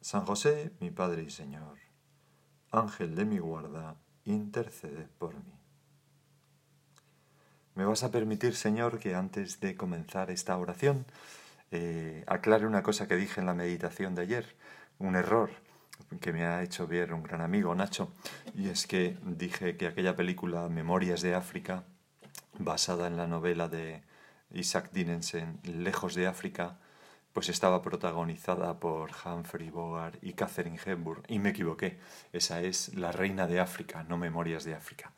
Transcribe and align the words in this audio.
San 0.00 0.24
José, 0.24 0.72
mi 0.80 0.90
Padre 0.90 1.24
y 1.24 1.30
Señor, 1.30 1.76
Ángel 2.70 3.14
de 3.14 3.26
mi 3.26 3.38
guarda, 3.38 3.96
intercede 4.24 5.08
por 5.18 5.34
mí. 5.34 5.52
Me 7.74 7.84
vas 7.84 8.02
a 8.02 8.10
permitir, 8.10 8.54
Señor, 8.56 8.98
que 8.98 9.14
antes 9.14 9.60
de 9.60 9.76
comenzar 9.76 10.30
esta 10.30 10.56
oración 10.56 11.04
eh, 11.70 12.24
aclare 12.26 12.66
una 12.66 12.82
cosa 12.82 13.06
que 13.06 13.16
dije 13.16 13.40
en 13.40 13.46
la 13.46 13.54
meditación 13.54 14.14
de 14.14 14.22
ayer, 14.22 14.56
un 14.98 15.16
error 15.16 15.50
que 16.20 16.32
me 16.32 16.44
ha 16.44 16.62
hecho 16.62 16.86
ver 16.86 17.12
un 17.12 17.22
gran 17.22 17.42
amigo, 17.42 17.74
Nacho, 17.74 18.12
y 18.54 18.70
es 18.70 18.86
que 18.86 19.18
dije 19.22 19.76
que 19.76 19.86
aquella 19.86 20.16
película 20.16 20.68
Memorias 20.68 21.20
de 21.20 21.34
África, 21.34 21.84
basada 22.58 23.06
en 23.06 23.18
la 23.18 23.26
novela 23.26 23.68
de 23.68 24.02
Isaac 24.50 24.90
Dinensen, 24.92 25.60
Lejos 25.62 26.14
de 26.14 26.26
África, 26.26 26.78
pues 27.32 27.48
estaba 27.48 27.82
protagonizada 27.82 28.80
por 28.80 29.10
Humphrey 29.24 29.70
Bogart 29.70 30.18
y 30.22 30.32
Catherine 30.32 30.78
Hepburn, 30.84 31.22
y 31.28 31.38
me 31.38 31.50
equivoqué. 31.50 31.98
Esa 32.32 32.60
es 32.62 32.94
La 32.94 33.12
Reina 33.12 33.46
de 33.46 33.60
África, 33.60 34.02
no 34.04 34.18
Memorias 34.18 34.64
de 34.64 34.74
África. 34.74 35.12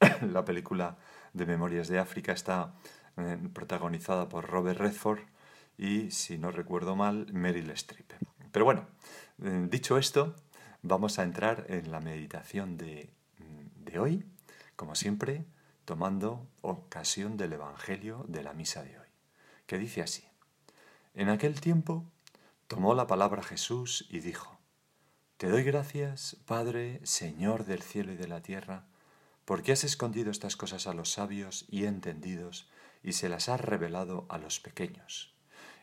la 0.22 0.44
película 0.44 0.96
de 1.32 1.46
Memorias 1.46 1.88
de 1.88 1.98
África 1.98 2.32
está 2.32 2.74
eh, 3.16 3.38
protagonizada 3.52 4.28
por 4.28 4.48
Robert 4.48 4.80
Redford 4.80 5.20
y, 5.78 6.10
si 6.10 6.38
no 6.38 6.50
recuerdo 6.50 6.96
mal, 6.96 7.32
Meryl 7.32 7.70
Streep. 7.70 8.12
Pero 8.50 8.64
bueno, 8.64 8.86
eh, 9.42 9.66
dicho 9.70 9.98
esto, 9.98 10.34
vamos 10.82 11.18
a 11.18 11.22
entrar 11.22 11.66
en 11.68 11.90
la 11.90 12.00
meditación 12.00 12.76
de, 12.76 13.10
de 13.76 13.98
hoy, 13.98 14.24
como 14.76 14.94
siempre, 14.94 15.44
tomando 15.84 16.46
ocasión 16.60 17.36
del 17.36 17.54
Evangelio 17.54 18.24
de 18.28 18.42
la 18.42 18.52
misa 18.52 18.82
de 18.82 18.98
hoy, 18.98 19.08
que 19.66 19.78
dice 19.78 20.02
así. 20.02 20.31
En 21.14 21.28
aquel 21.28 21.60
tiempo 21.60 22.10
tomó 22.68 22.94
la 22.94 23.06
palabra 23.06 23.42
Jesús 23.42 24.06
y 24.08 24.20
dijo, 24.20 24.58
Te 25.36 25.48
doy 25.48 25.62
gracias, 25.62 26.36
Padre, 26.46 27.00
Señor 27.04 27.66
del 27.66 27.82
cielo 27.82 28.12
y 28.12 28.16
de 28.16 28.28
la 28.28 28.40
tierra, 28.40 28.86
porque 29.44 29.72
has 29.72 29.84
escondido 29.84 30.30
estas 30.30 30.56
cosas 30.56 30.86
a 30.86 30.94
los 30.94 31.12
sabios 31.12 31.66
y 31.68 31.84
entendidos 31.84 32.70
y 33.02 33.12
se 33.12 33.28
las 33.28 33.50
has 33.50 33.60
revelado 33.60 34.26
a 34.30 34.38
los 34.38 34.58
pequeños. 34.60 35.34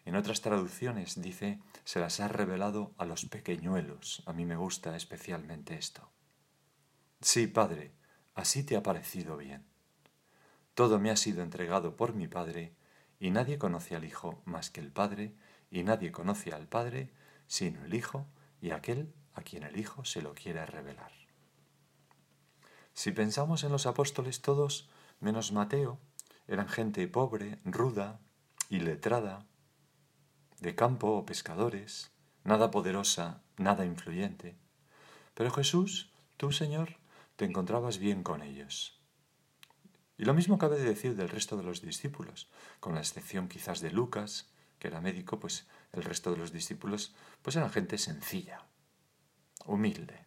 En 0.05 0.15
otras 0.15 0.41
traducciones 0.41 1.21
dice, 1.21 1.59
se 1.83 1.99
las 1.99 2.19
has 2.19 2.31
revelado 2.31 2.95
a 2.97 3.05
los 3.05 3.25
pequeñuelos. 3.25 4.23
A 4.25 4.33
mí 4.33 4.45
me 4.45 4.55
gusta 4.55 4.95
especialmente 4.95 5.75
esto. 5.75 6.09
Sí, 7.21 7.45
Padre, 7.45 7.93
así 8.33 8.63
te 8.63 8.75
ha 8.75 8.81
parecido 8.81 9.37
bien. 9.37 9.65
Todo 10.73 10.99
me 10.99 11.11
ha 11.11 11.17
sido 11.17 11.43
entregado 11.43 11.95
por 11.95 12.15
mi 12.15 12.27
Padre, 12.27 12.73
y 13.19 13.31
nadie 13.31 13.57
conoce 13.57 13.95
al 13.95 14.05
Hijo 14.05 14.41
más 14.45 14.69
que 14.69 14.81
el 14.81 14.91
Padre, 14.91 15.35
y 15.69 15.83
nadie 15.83 16.11
conoce 16.11 16.51
al 16.53 16.67
Padre 16.67 17.11
sino 17.47 17.83
el 17.83 17.93
Hijo 17.93 18.27
y 18.61 18.71
aquel 18.71 19.13
a 19.33 19.41
quien 19.41 19.63
el 19.63 19.77
Hijo 19.77 20.05
se 20.05 20.21
lo 20.21 20.33
quiere 20.33 20.65
revelar. 20.65 21.11
Si 22.93 23.11
pensamos 23.11 23.63
en 23.63 23.71
los 23.71 23.85
apóstoles 23.85 24.41
todos, 24.41 24.89
menos 25.19 25.51
Mateo, 25.51 25.99
eran 26.47 26.67
gente 26.67 27.07
pobre, 27.07 27.59
ruda, 27.63 28.19
iletrada, 28.69 29.45
de 30.59 30.75
campo 30.75 31.07
o 31.11 31.25
pescadores, 31.25 32.11
nada 32.43 32.71
poderosa, 32.71 33.41
nada 33.57 33.85
influyente. 33.85 34.57
Pero 35.33 35.51
Jesús, 35.51 36.11
tú 36.37 36.51
Señor, 36.51 36.97
te 37.35 37.45
encontrabas 37.45 37.97
bien 37.97 38.23
con 38.23 38.41
ellos. 38.41 38.98
Y 40.19 40.25
lo 40.25 40.33
mismo 40.33 40.57
cabe 40.57 40.77
decir 40.77 41.15
del 41.15 41.29
resto 41.29 41.55
de 41.55 41.63
los 41.63 41.81
discípulos, 41.81 42.49
con 42.81 42.93
la 42.93 42.99
excepción 42.99 43.47
quizás 43.47 43.79
de 43.79 43.89
Lucas, 43.89 44.51
que 44.77 44.89
era 44.89 44.99
médico, 44.99 45.39
pues 45.39 45.65
el 45.93 46.03
resto 46.03 46.31
de 46.31 46.37
los 46.37 46.51
discípulos 46.51 47.15
pues 47.41 47.55
eran 47.55 47.69
gente 47.69 47.97
sencilla, 47.97 48.65
humilde. 49.65 50.25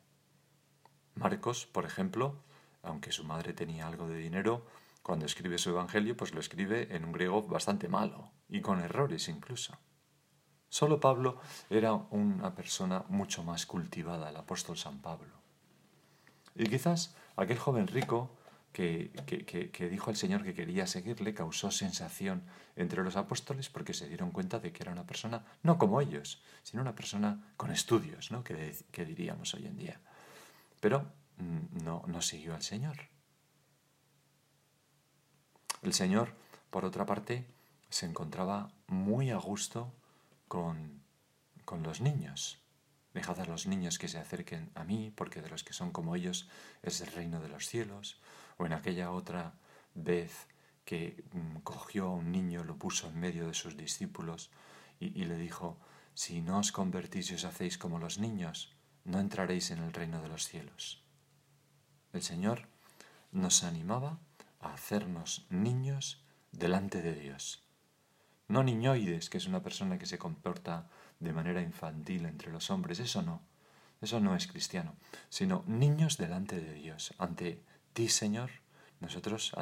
Marcos, 1.15 1.67
por 1.67 1.85
ejemplo, 1.85 2.43
aunque 2.83 3.13
su 3.13 3.25
madre 3.25 3.53
tenía 3.53 3.87
algo 3.87 4.09
de 4.09 4.17
dinero, 4.17 4.67
cuando 5.03 5.27
escribe 5.27 5.59
su 5.59 5.69
evangelio, 5.69 6.17
pues 6.17 6.33
lo 6.33 6.41
escribe 6.41 6.97
en 6.97 7.05
un 7.05 7.13
griego 7.13 7.43
bastante 7.43 7.87
malo 7.89 8.31
y 8.49 8.63
con 8.63 8.81
errores 8.81 9.29
incluso. 9.29 9.77
Solo 10.71 11.01
Pablo 11.01 11.39
era 11.69 11.93
una 11.93 12.55
persona 12.55 13.05
mucho 13.09 13.45
más 13.45 13.67
cultivada, 13.67 14.31
el 14.31 14.37
apóstol 14.37 14.79
San 14.79 15.03
Pablo. 15.03 15.35
Y 16.55 16.65
quizás 16.65 17.15
aquel 17.37 17.59
joven 17.59 17.89
rico 17.89 18.39
que, 18.73 19.11
que, 19.73 19.89
dijo 19.89 20.11
al 20.11 20.17
Señor 20.17 20.43
que 20.43 20.55
quería 20.55 20.87
seguirle 20.87 21.35
causó 21.35 21.71
sensación 21.71 22.43
entre 22.75 23.05
los 23.05 23.17
apóstoles 23.17 23.69
porque 23.69 23.93
se 23.93 24.09
dieron 24.09 24.31
cuenta 24.31 24.59
de 24.59 24.73
que 24.73 24.83
era 24.83 24.93
una 24.93 25.07
persona, 25.07 25.45
no 25.63 25.77
como 25.79 26.01
ellos, 26.01 26.43
sino 26.63 26.81
una 26.81 26.95
persona 26.95 27.53
con 27.57 27.71
estudios, 27.71 28.31
¿no? 28.31 28.43
que, 28.43 28.75
que 28.91 29.05
diríamos 29.05 29.53
hoy 29.55 29.67
en 29.67 29.77
día. 29.77 30.01
Pero 30.81 31.13
mm, 31.37 31.85
no, 31.85 32.03
no 32.07 32.23
siguió 32.23 32.55
al 32.55 32.63
Señor. 32.63 32.97
El 35.83 35.93
Señor, 35.93 36.35
por 36.71 36.85
otra 36.85 37.05
parte, 37.05 37.47
se 37.91 38.07
encontraba 38.07 38.73
muy 38.87 39.31
a 39.31 39.37
gusto 39.37 39.93
con, 40.49 41.03
con 41.67 41.83
los 41.83 42.01
niños. 42.01 42.59
Dejad 43.13 43.41
a 43.41 43.45
los 43.45 43.67
niños 43.67 43.99
que 43.99 44.09
se 44.09 44.19
acerquen 44.19 44.71
a 44.75 44.85
mí, 44.85 45.13
porque 45.15 45.43
de 45.43 45.51
los 45.51 45.65
que 45.65 45.75
son 45.75 45.91
como 45.91 46.17
ellos 46.17 46.49
es 46.83 47.03
el 47.03 47.09
reino 47.09 47.41
de 47.41 47.49
los 47.49 47.67
cielos 47.67 48.23
o 48.59 48.67
en 48.67 48.73
aquella 48.73 49.11
otra 49.11 49.55
vez 49.95 50.47
que 50.85 51.25
mm, 51.33 51.59
cogió 51.59 52.07
a 52.07 52.15
un 52.15 52.33
niño, 52.33 52.65
lo 52.65 52.77
puso 52.77 53.09
en 53.09 53.21
medio 53.21 53.47
de 53.47 53.55
sus 53.55 53.77
discípulos 53.77 54.51
y, 55.01 55.25
le 55.25 55.37
dijo, 55.37 55.79
si 56.15 56.41
no 56.43 56.59
os 56.59 56.71
convertís 56.71 57.31
y 57.31 57.35
os 57.35 57.45
hacéis 57.45 57.77
como 57.77 57.99
los 57.99 58.19
niños, 58.19 58.73
no 59.05 59.19
entraréis 59.19 59.71
en 59.73 59.79
el 59.79 59.93
reino 59.93 60.23
de 60.23 60.29
los 60.29 60.47
cielos. 60.47 61.03
El 62.13 62.23
Señor 62.23 62.69
nos 63.33 63.65
animaba 63.65 64.19
a 64.61 64.75
hacernos 64.75 65.47
niños 65.51 66.23
delante 66.53 67.03
de 67.03 67.15
Dios. 67.15 67.65
No 68.47 68.63
niñoides, 68.63 69.29
que 69.29 69.39
es 69.39 69.47
una 69.47 69.63
persona 69.63 69.99
que 69.99 70.07
se 70.07 70.19
comporta 70.19 70.89
de 71.19 71.33
manera 71.33 71.63
infantil 71.63 72.27
entre 72.27 72.53
los 72.53 72.71
hombres, 72.71 73.01
eso 73.01 73.23
no, 73.23 73.41
eso 74.01 74.21
no 74.21 74.37
es 74.37 74.47
cristiano, 74.47 74.95
sino 75.31 75.65
niños 75.67 76.19
delante 76.19 76.61
de 76.61 76.75
Dios, 76.75 77.15
ante 77.19 77.63
ti, 77.93 78.09
Señor, 78.09 78.51
nosotros 79.01 79.53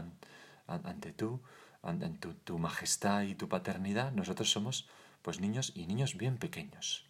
ante 0.67 1.12
tú, 1.12 1.43
ante 1.82 2.09
tu, 2.11 2.35
tu, 2.35 2.59
majestad 2.59 3.23
y 3.23 3.35
tu 3.35 3.49
paternidad, 3.49 4.12
nosotros 4.12 4.50
somos 4.50 4.88
pues 5.23 5.41
niños 5.41 5.73
y 5.75 5.87
niños 5.87 6.17
bien 6.17 6.38
pequeños. 6.38 7.09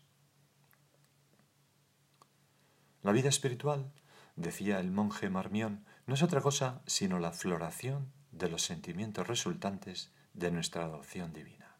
La 3.02 3.12
vida 3.12 3.28
espiritual, 3.28 3.92
decía 4.36 4.78
el 4.80 4.90
monje 4.90 5.30
Marmión, 5.30 5.84
no 6.06 6.14
es 6.14 6.22
otra 6.22 6.40
cosa 6.40 6.82
sino 6.86 7.18
la 7.18 7.32
floración 7.32 8.12
de 8.32 8.48
los 8.48 8.62
sentimientos 8.62 9.26
resultantes 9.26 10.12
de 10.34 10.50
nuestra 10.50 10.84
adopción 10.84 11.32
divina. 11.32 11.76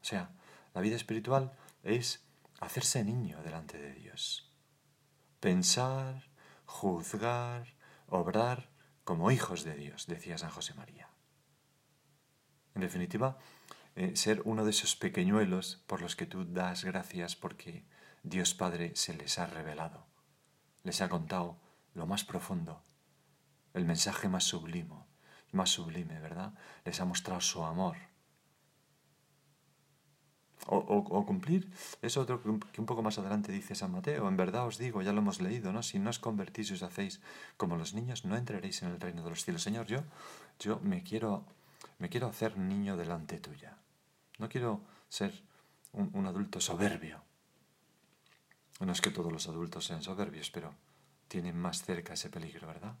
O 0.00 0.04
sea, 0.04 0.30
la 0.74 0.80
vida 0.80 0.96
espiritual 0.96 1.52
es 1.82 2.24
hacerse 2.60 3.04
niño 3.04 3.42
delante 3.42 3.78
de 3.78 3.94
Dios. 3.94 4.52
Pensar, 5.40 6.30
juzgar, 6.64 7.74
obrar 8.10 8.70
como 9.04 9.30
hijos 9.30 9.64
de 9.64 9.74
Dios, 9.74 10.06
decía 10.06 10.38
San 10.38 10.50
José 10.50 10.74
María. 10.74 11.08
En 12.74 12.82
definitiva, 12.82 13.38
eh, 13.96 14.14
ser 14.14 14.42
uno 14.44 14.64
de 14.64 14.70
esos 14.70 14.94
pequeñuelos 14.96 15.82
por 15.86 16.00
los 16.00 16.14
que 16.16 16.26
tú 16.26 16.44
das 16.44 16.84
gracias 16.84 17.34
porque 17.34 17.84
Dios 18.22 18.54
Padre 18.54 18.94
se 18.94 19.14
les 19.14 19.38
ha 19.38 19.46
revelado, 19.46 20.06
les 20.84 21.00
ha 21.00 21.08
contado 21.08 21.60
lo 21.94 22.06
más 22.06 22.24
profundo, 22.24 22.84
el 23.74 23.84
mensaje 23.84 24.28
más 24.28 24.44
sublime, 24.44 25.06
más 25.52 25.70
sublime, 25.70 26.20
¿verdad? 26.20 26.54
Les 26.84 27.00
ha 27.00 27.04
mostrado 27.04 27.40
su 27.40 27.64
amor. 27.64 27.96
O, 30.66 31.24
cumplir 31.26 31.68
es 32.02 32.16
otro 32.16 32.42
que 32.42 32.48
un, 32.48 32.86
poco 32.86 33.02
más 33.02 33.18
adelante 33.18 33.50
dice 33.50 33.74
San 33.74 33.92
Mateo. 33.92 34.28
En 34.28 34.36
verdad 34.36 34.66
os 34.66 34.78
digo, 34.78 35.02
ya 35.02 35.12
lo 35.12 35.18
hemos 35.18 35.40
leído, 35.40 35.72
¿no? 35.72 35.82
Si 35.82 35.98
no 35.98 36.10
os 36.10 36.18
convertís 36.18 36.70
y 36.70 36.74
os 36.74 36.82
hacéis 36.82 37.20
como 37.56 37.76
los 37.76 37.94
niños, 37.94 38.24
no 38.24 38.36
entraréis 38.36 38.82
en 38.82 38.90
el 38.90 39.00
reino 39.00 39.24
de 39.24 39.30
los 39.30 39.44
cielos. 39.44 39.62
Señor, 39.62 39.86
yo, 39.86 40.04
yo 40.58 40.78
me 40.80 41.02
quiero, 41.02 41.44
me 41.98 42.08
quiero 42.08 42.28
hacer 42.28 42.58
niño 42.58 42.96
delante 42.96 43.38
tuya. 43.38 43.78
No 44.38 44.48
quiero 44.48 44.80
ser 45.08 45.32
un 45.92 46.26
adulto 46.26 46.60
soberbio. 46.60 47.22
No 48.80 48.92
es 48.92 49.00
que 49.00 49.10
todos 49.10 49.32
los 49.32 49.48
adultos 49.48 49.84
sean 49.86 50.02
soberbios, 50.02 50.50
pero 50.50 50.74
tienen 51.28 51.56
más 51.56 51.82
cerca 51.82 52.14
ese 52.14 52.30
peligro, 52.30 52.66
¿verdad? 52.66 52.94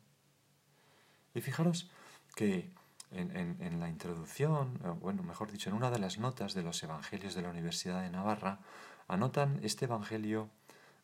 Y 1.34 1.40
fijaros 1.40 1.90
que 2.34 2.70
en, 3.12 3.80
la 3.80 3.88
introducción, 3.88 4.78
bueno, 5.00 5.22
mejor 5.22 5.50
dicho, 5.50 5.70
en 5.70 5.76
una 5.76 5.90
de 5.90 5.98
las 5.98 6.18
notas 6.18 6.54
de 6.54 6.62
los 6.62 6.82
Evangelios 6.82 7.34
de 7.34 7.42
la 7.42 7.50
Universidad 7.50 8.02
de 8.02 8.10
Navarra, 8.10 8.60
anotan 9.08 9.58
este 9.62 9.86
Evangelio 9.86 10.48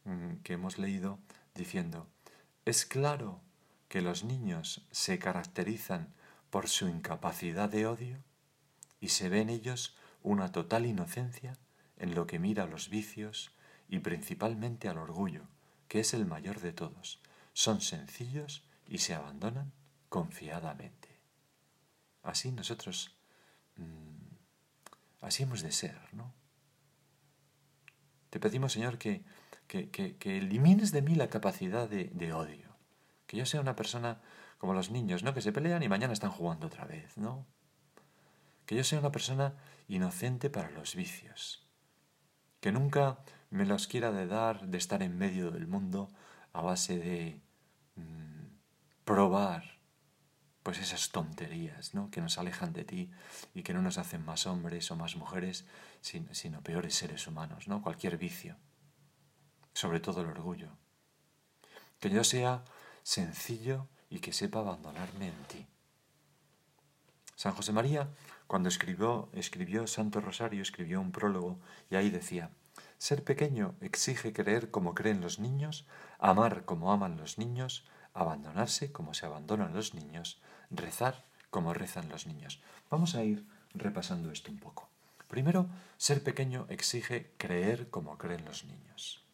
mm, 0.05 0.37
que 0.44 0.55
hemos 0.55 0.79
leído 0.79 1.19
diciendo, 1.55 2.06
es 2.64 2.87
claro 2.87 3.41
que 3.88 4.03
los 4.03 4.25
niños 4.25 4.87
se 4.91 5.19
caracterizan 5.19 6.12
por 6.50 6.69
su 6.69 6.88
incapacidad 6.88 7.69
de 7.69 7.87
odio 7.87 8.19
y 9.00 9.09
se 9.09 9.29
ve 9.29 9.41
en 9.41 9.50
ellos 9.50 9.97
una 10.23 10.52
total 10.52 10.87
inocencia 10.87 11.56
en 11.99 12.14
lo 12.14 12.26
que 12.26 12.38
mira 12.38 12.64
a 12.64 12.67
los 12.67 12.88
vicios 12.88 13.52
y 13.88 14.00
principalmente 14.00 14.88
al 14.88 14.99
orgullo, 14.99 15.43
que 15.88 16.00
es 16.00 16.14
el 16.14 16.26
mayor 16.26 16.61
de 16.61 16.73
todos. 16.73 17.20
Son 17.52 17.81
sencillos 17.81 18.64
y 18.88 18.99
se 18.99 19.14
abandonan 19.14 19.73
confiadamente. 20.09 21.06
Así 22.26 22.50
nosotros, 22.50 23.17
mm, 23.76 24.34
así 25.20 25.44
hemos 25.44 25.62
de 25.62 25.70
ser, 25.70 25.96
¿no? 26.12 26.34
Te 28.31 28.40
pedimos, 28.40 28.73
Señor, 28.73 28.99
que, 28.99 29.23
que, 29.69 29.90
que, 29.90 30.38
elimines 30.38 30.90
de 30.90 31.02
mí 31.02 31.14
la 31.14 31.31
capacidad 31.31 31.88
de, 31.88 32.11
de, 32.12 32.32
odio. 32.32 32.76
Que 33.28 33.37
yo 33.37 33.46
sea 33.46 33.61
una 33.61 33.76
persona 33.76 34.20
como 34.58 34.75
los 34.75 34.90
niños, 34.90 35.23
¿no? 35.23 35.34
Que 35.34 35.40
se 35.40 35.52
pelean 35.52 35.84
y 35.84 35.88
mañana 35.88 36.12
están 36.12 36.32
jugando 36.32 36.67
otra 36.67 36.84
vez, 36.84 37.17
¿no? 37.17 37.46
Que 38.67 38.75
yo 38.75 38.82
sea 38.82 38.99
una 38.99 39.12
persona 39.12 39.55
inocente 39.87 40.50
para 40.50 40.70
los 40.70 40.96
vicios. 40.96 41.64
Que 42.61 42.73
nunca 42.73 43.20
me 43.50 43.67
los 43.67 43.87
quiera 43.87 44.11
de 44.11 44.26
dar 44.26 44.67
de 44.67 44.78
estar 44.78 45.00
en 45.05 45.17
medio 45.17 45.52
del 45.52 45.69
mundo 45.69 46.11
a 46.52 46.61
base 46.61 46.99
de 46.99 47.40
mm, 47.94 48.46
probar 49.05 49.75
pues 50.67 50.81
esas 50.81 51.11
tonterías 51.11 51.95
¿no? 51.95 52.11
que 52.11 52.21
nos 52.21 52.39
alejan 52.39 52.73
de 52.73 52.83
ti 52.83 53.09
y 53.55 53.63
que 53.63 53.73
no 53.73 53.83
nos 53.83 53.99
hacen 53.99 54.25
más 54.25 54.49
hombres 54.49 54.91
o 54.91 54.97
más 54.97 55.15
mujeres, 55.15 55.65
sino, 56.01 56.61
peores 56.61 56.93
seres 56.97 57.29
humanos, 57.29 57.69
¿no? 57.69 57.83
cualquier 57.83 58.17
vicio, 58.19 58.57
sobre 59.75 60.01
todo 60.01 60.23
el 60.23 60.27
orgullo. 60.27 60.71
Que 62.01 62.11
yo 62.11 62.25
sea 62.25 62.65
sencillo 63.05 63.87
y 64.11 64.19
que 64.19 64.33
sepa 64.33 64.59
abandonarme 64.59 65.29
en 65.29 65.45
ti. 65.45 65.67
San 67.37 67.53
José 67.53 67.71
María, 67.71 68.09
cuando 68.49 68.69
escribió, 68.69 69.29
escribió 69.35 69.87
Santo 69.87 70.21
Rosario, 70.21 70.62
escribió 70.62 71.01
un 71.01 71.12
prólogo 71.12 71.61
y 71.93 71.95
ahí 71.95 72.11
decía, 72.11 72.51
ser 72.99 73.23
pequeño 73.23 73.77
exige 73.81 74.33
creer 74.33 74.73
como 74.73 74.97
creen 74.97 75.21
los 75.21 75.39
niños, 75.39 75.87
amar 76.19 76.65
como 76.65 76.91
aman 76.91 77.19
los 77.19 77.39
niños, 77.39 77.85
abandonarse 78.15 78.91
como 78.91 79.15
se 79.15 79.27
abandonan 79.27 79.73
los 79.73 79.95
niños, 79.95 80.41
rezar 80.71 81.25
como 81.51 81.75
rezan 81.75 82.09
los 82.09 82.27
niños. 82.27 82.61
Vamos 82.91 83.15
a 83.15 83.25
ir 83.25 83.47
repasando 83.75 84.31
esto 84.31 84.51
un 84.51 84.59
poco. 84.59 84.89
Primero, 85.29 85.69
ser 85.97 86.23
pequeño 86.23 86.67
exige 86.69 87.33
creer 87.37 87.91
como 87.91 88.17
creen 88.17 88.45
los 88.45 88.65
niños. 88.65 89.25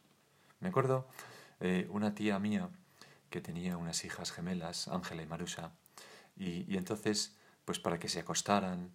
Me 0.60 0.68
acuerdo 0.68 1.08
eh, 1.60 1.86
una 1.90 2.14
tía 2.14 2.38
mía 2.38 2.70
que 3.30 3.40
tenía 3.40 3.76
unas 3.76 4.04
hijas 4.04 4.32
gemelas, 4.32 4.88
Ángela 4.88 5.22
y 5.22 5.26
Marusa, 5.26 5.72
y, 6.36 6.72
y 6.72 6.76
entonces, 6.76 7.36
pues 7.64 7.78
para 7.78 7.98
que 7.98 8.08
se 8.08 8.20
acostaran, 8.20 8.90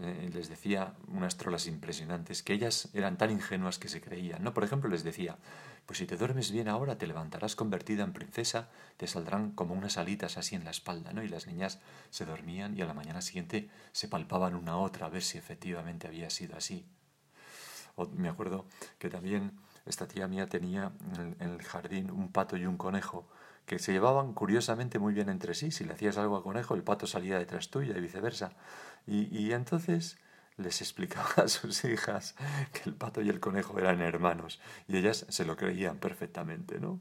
eh, 0.00 0.30
les 0.32 0.48
decía 0.48 0.94
unas 1.08 1.36
trolas 1.36 1.66
impresionantes, 1.66 2.42
que 2.42 2.52
ellas 2.52 2.88
eran 2.94 3.18
tan 3.18 3.30
ingenuas 3.30 3.78
que 3.78 3.88
se 3.88 4.00
creían. 4.00 4.44
¿no? 4.44 4.54
Por 4.54 4.64
ejemplo, 4.64 4.88
les 4.88 5.02
decía, 5.02 5.38
pues 5.86 5.98
si 5.98 6.06
te 6.06 6.16
duermes 6.16 6.52
bien 6.52 6.68
ahora, 6.68 6.98
te 6.98 7.06
levantarás 7.06 7.56
convertida 7.56 8.04
en 8.04 8.12
princesa, 8.12 8.68
te 8.96 9.06
saldrán 9.06 9.52
como 9.52 9.74
unas 9.74 9.98
alitas 9.98 10.36
así 10.36 10.54
en 10.54 10.64
la 10.64 10.70
espalda, 10.70 11.12
¿no? 11.12 11.22
Y 11.22 11.28
las 11.28 11.46
niñas 11.46 11.80
se 12.10 12.26
dormían 12.26 12.76
y 12.76 12.82
a 12.82 12.86
la 12.86 12.94
mañana 12.94 13.22
siguiente 13.22 13.70
se 13.92 14.06
palpaban 14.06 14.54
una 14.54 14.72
a 14.72 14.76
otra 14.76 15.06
a 15.06 15.08
ver 15.08 15.22
si 15.22 15.38
efectivamente 15.38 16.06
había 16.06 16.28
sido 16.28 16.56
así. 16.56 16.84
O 17.96 18.06
me 18.06 18.28
acuerdo 18.28 18.66
que 18.98 19.08
también 19.08 19.58
esta 19.86 20.06
tía 20.06 20.28
mía 20.28 20.46
tenía 20.46 20.92
en 21.40 21.50
el 21.50 21.62
jardín 21.62 22.10
un 22.10 22.30
pato 22.30 22.56
y 22.56 22.66
un 22.66 22.76
conejo 22.76 23.26
que 23.68 23.78
se 23.78 23.92
llevaban 23.92 24.32
curiosamente 24.32 24.98
muy 24.98 25.14
bien 25.14 25.28
entre 25.28 25.54
sí. 25.54 25.70
Si 25.70 25.84
le 25.84 25.92
hacías 25.92 26.16
algo 26.16 26.38
al 26.38 26.42
conejo, 26.42 26.74
el 26.74 26.82
pato 26.82 27.06
salía 27.06 27.38
detrás 27.38 27.68
tuya 27.68 27.96
y 27.96 28.00
viceversa. 28.00 28.56
Y, 29.06 29.52
entonces 29.52 30.18
les 30.56 30.80
explicaba 30.80 31.28
a 31.36 31.48
sus 31.48 31.84
hijas 31.84 32.34
que 32.72 32.88
el 32.88 32.96
pato 32.96 33.20
y 33.22 33.28
el 33.28 33.38
conejo 33.38 33.78
eran 33.78 34.00
hermanos 34.00 34.60
y 34.88 34.96
ellas 34.96 35.24
se 35.28 35.44
lo 35.44 35.56
creían 35.56 35.98
perfectamente, 35.98 36.80
¿no? 36.80 36.98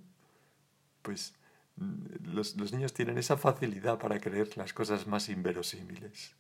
Pues 1.02 1.34
mm, 1.78 2.34
los, 2.34 2.56
niños 2.72 2.94
tienen 2.94 3.18
esa 3.18 3.38
facilidad 3.38 3.98
para 3.98 4.20
creer 4.20 4.56
las 4.58 4.74
cosas 4.74 5.08
más 5.08 5.30
inverosímiles. 5.30 6.36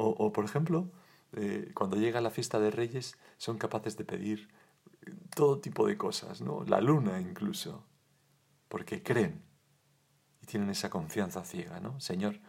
O, 0.00 0.32
por 0.32 0.44
ejemplo, 0.44 0.92
eh, 1.32 1.72
cuando 1.74 1.96
llega 1.96 2.20
la 2.20 2.30
fiesta 2.30 2.60
de 2.60 2.70
Reyes 2.70 3.16
son 3.36 3.58
capaces 3.58 3.96
de 3.96 4.04
pedir 4.04 4.48
todo 5.34 5.58
tipo 5.58 5.88
de 5.88 5.96
cosas, 5.96 6.40
¿no? 6.40 6.64
La 6.64 6.80
luna 6.80 7.20
incluso, 7.20 7.87
porque 8.68 9.02
creen 9.02 9.42
y 10.40 10.46
tienen 10.46 10.70
esa 10.70 10.90
confianza 10.90 11.44
ciega, 11.44 11.80
¿no? 11.80 12.00
Señor, 12.00 12.40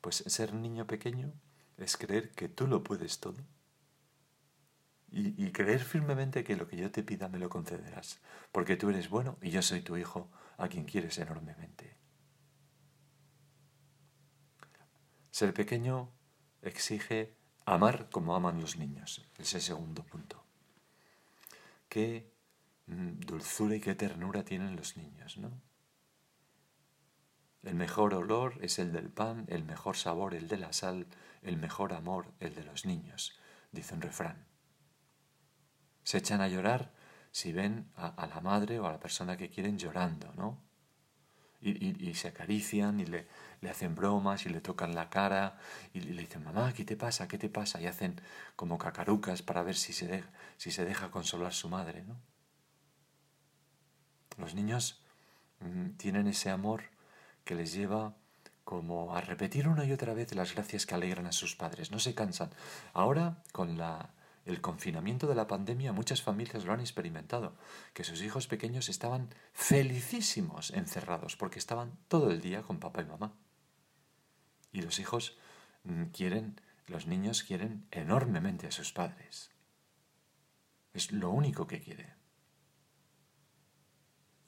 pues 0.00 0.16
ser 0.26 0.54
niño 0.54 0.86
pequeño 0.86 1.32
es 1.76 1.96
creer 1.96 2.30
que 2.32 2.48
tú 2.48 2.66
lo 2.66 2.82
puedes 2.82 3.20
todo 3.20 3.44
y, 5.10 5.50
creer 5.52 5.80
firmemente 5.80 6.44
que 6.44 6.56
lo 6.56 6.68
que 6.68 6.76
yo 6.76 6.90
te 6.90 7.02
pida 7.02 7.28
me 7.28 7.38
lo 7.38 7.48
concederás, 7.48 8.20
porque 8.52 8.76
tú 8.76 8.90
eres 8.90 9.08
bueno 9.08 9.38
y 9.40 9.50
yo 9.50 9.62
soy 9.62 9.80
tu 9.80 9.96
hijo 9.96 10.30
a 10.58 10.68
quien 10.68 10.84
quieres 10.84 11.16
enormemente. 11.18 11.96
Ser 15.30 15.54
pequeño 15.54 16.10
exige 16.62 17.36
amar 17.64 18.10
como 18.10 18.34
aman 18.34 18.60
los 18.60 18.76
niños, 18.76 19.26
ese 19.38 19.60
segundo 19.60 20.04
punto. 20.04 20.44
Qué 21.88 22.30
mm, 22.86 23.20
dulzura 23.20 23.76
y 23.76 23.80
qué 23.80 23.94
ternura 23.94 24.44
tienen 24.44 24.76
los 24.76 24.96
niños, 24.96 25.38
¿no? 25.38 25.67
El 27.62 27.74
mejor 27.74 28.14
olor 28.14 28.58
es 28.62 28.78
el 28.78 28.92
del 28.92 29.10
pan, 29.10 29.44
el 29.48 29.64
mejor 29.64 29.96
sabor 29.96 30.34
el 30.34 30.48
de 30.48 30.58
la 30.58 30.72
sal, 30.72 31.06
el 31.42 31.56
mejor 31.56 31.92
amor 31.92 32.32
el 32.40 32.54
de 32.54 32.64
los 32.64 32.86
niños, 32.86 33.38
dice 33.72 33.94
un 33.94 34.00
refrán. 34.00 34.46
Se 36.04 36.18
echan 36.18 36.40
a 36.40 36.48
llorar 36.48 36.92
si 37.32 37.52
ven 37.52 37.90
a, 37.96 38.26
la 38.26 38.40
madre 38.40 38.78
o 38.78 38.86
a 38.86 38.92
la 38.92 39.00
persona 39.00 39.36
que 39.36 39.50
quieren 39.50 39.78
llorando, 39.78 40.32
¿no? 40.34 40.58
Y, 41.60 42.14
se 42.14 42.28
acarician 42.28 43.00
y 43.00 43.06
le, 43.06 43.26
hacen 43.68 43.96
bromas 43.96 44.46
y 44.46 44.48
le 44.48 44.60
tocan 44.60 44.94
la 44.94 45.10
cara 45.10 45.58
y 45.92 46.00
le 46.00 46.22
dicen, 46.22 46.44
mamá, 46.44 46.72
¿qué 46.72 46.84
te 46.84 46.96
pasa? 46.96 47.26
¿Qué 47.26 47.36
te 47.36 47.48
pasa? 47.48 47.80
Y 47.80 47.86
hacen 47.86 48.20
como 48.54 48.78
cacarucas 48.78 49.42
para 49.42 49.64
ver 49.64 49.74
si 49.74 49.92
se, 49.92 50.06
deja, 50.06 50.30
si 50.56 50.70
se 50.70 50.84
deja 50.84 51.10
consolar 51.10 51.52
su 51.52 51.68
madre, 51.68 52.04
¿no? 52.04 52.16
Los 54.36 54.54
niños 54.54 55.02
mm, 55.58 55.96
tienen 55.96 56.28
ese 56.28 56.48
amor 56.48 56.84
que 57.48 57.54
les 57.54 57.72
lleva 57.72 58.14
como 58.62 59.16
a 59.16 59.22
repetir 59.22 59.68
una 59.68 59.86
y 59.86 59.92
otra 59.92 60.12
vez 60.12 60.34
las 60.34 60.52
gracias 60.54 60.84
que 60.84 60.94
alegran 60.94 61.26
a 61.26 61.32
sus 61.32 61.56
padres. 61.56 61.90
No 61.90 61.98
se 61.98 62.14
cansan. 62.14 62.50
Ahora, 62.92 63.42
con 63.52 63.78
la, 63.78 64.10
el 64.44 64.60
confinamiento 64.60 65.26
de 65.26 65.34
la 65.34 65.46
pandemia, 65.46 65.94
muchas 65.94 66.20
familias 66.20 66.66
lo 66.66 66.74
han 66.74 66.80
experimentado, 66.80 67.54
que 67.94 68.04
sus 68.04 68.20
hijos 68.20 68.48
pequeños 68.48 68.90
estaban 68.90 69.30
felicísimos 69.54 70.72
encerrados 70.72 71.36
porque 71.36 71.58
estaban 71.58 71.96
todo 72.08 72.30
el 72.30 72.42
día 72.42 72.60
con 72.60 72.80
papá 72.80 73.00
y 73.00 73.06
mamá. 73.06 73.32
Y 74.70 74.82
los 74.82 74.98
hijos 74.98 75.38
mm, 75.84 76.04
quieren, 76.12 76.60
los 76.86 77.06
niños 77.06 77.44
quieren 77.44 77.86
enormemente 77.90 78.66
a 78.66 78.72
sus 78.72 78.92
padres. 78.92 79.52
Es 80.92 81.12
lo 81.12 81.30
único 81.30 81.66
que 81.66 81.80
quieren. 81.80 82.17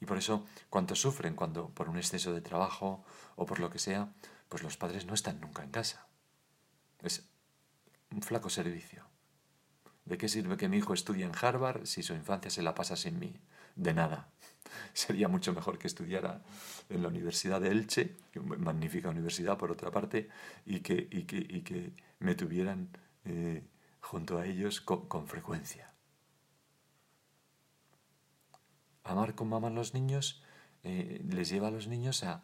Y 0.01 0.05
por 0.05 0.17
eso, 0.17 0.45
cuanto 0.69 0.95
sufren 0.95 1.35
cuando 1.35 1.69
por 1.69 1.87
un 1.87 1.97
exceso 1.97 2.33
de 2.33 2.41
trabajo 2.41 3.05
o 3.35 3.45
por 3.45 3.59
lo 3.59 3.69
que 3.69 3.79
sea, 3.79 4.11
pues 4.49 4.63
los 4.63 4.75
padres 4.75 5.05
no 5.05 5.13
están 5.13 5.39
nunca 5.39 5.63
en 5.63 5.71
casa. 5.71 6.07
Es 7.01 7.23
un 8.11 8.21
flaco 8.21 8.49
servicio. 8.49 9.05
¿De 10.05 10.17
qué 10.17 10.27
sirve 10.27 10.57
que 10.57 10.67
mi 10.67 10.77
hijo 10.77 10.93
estudie 10.93 11.23
en 11.23 11.31
Harvard 11.39 11.85
si 11.85 12.03
su 12.03 12.13
infancia 12.13 12.51
se 12.51 12.63
la 12.63 12.75
pasa 12.75 12.95
sin 12.95 13.19
mí? 13.19 13.39
De 13.75 13.93
nada. 13.93 14.29
Sería 14.93 15.27
mucho 15.27 15.53
mejor 15.53 15.77
que 15.77 15.87
estudiara 15.87 16.41
en 16.89 17.01
la 17.01 17.07
Universidad 17.07 17.61
de 17.61 17.69
Elche, 17.69 18.17
magnífica 18.35 19.09
universidad 19.09 19.57
por 19.57 19.71
otra 19.71 19.91
parte, 19.91 20.29
y 20.65 20.81
que, 20.81 21.07
y 21.11 21.23
que, 21.23 21.93
me 22.19 22.35
tuvieran 22.35 22.89
eh, 23.25 23.63
junto 23.99 24.37
a 24.37 24.45
ellos 24.45 24.81
con, 24.81 25.27
frecuencia. 25.27 25.90
Amar 29.03 29.35
como 29.35 29.55
aman 29.55 29.75
los 29.75 29.93
niños 29.93 30.43
eh, 30.83 31.21
les 31.29 31.49
lleva 31.49 31.67
a 31.67 31.71
los 31.71 31.87
niños 31.87 32.23
a, 32.23 32.41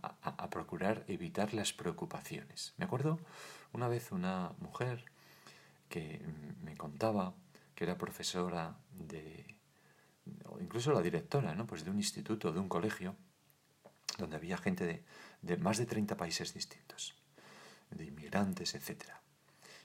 procurar 0.52 1.04
evitar 1.08 1.54
las 1.54 1.74
preocupaciones. 1.74 2.74
Me 2.78 2.86
acuerdo 2.86 3.20
una 3.74 3.88
vez 3.88 4.12
una 4.12 4.54
mujer 4.60 5.06
que 5.90 6.22
me 6.64 6.76
contaba 6.76 7.34
que 7.74 7.84
era 7.84 7.98
profesora 7.98 8.78
de, 8.92 9.46
o 10.46 10.60
incluso 10.60 10.92
la 10.92 11.02
directora, 11.02 11.56
¿no? 11.56 11.66
Pues 11.66 11.84
de 11.84 11.92
un 11.92 11.98
instituto, 11.98 12.52
de 12.52 12.60
un 12.60 12.70
colegio, 12.70 13.16
donde 14.18 14.36
había 14.36 14.58
gente 14.58 14.86
de, 14.86 15.04
de 15.42 15.58
más 15.58 15.78
de 15.78 15.86
30 15.86 16.18
países 16.18 16.54
distintos, 16.54 17.16
de 17.92 18.06
inmigrantes, 18.06 18.76
etc. 18.76 19.04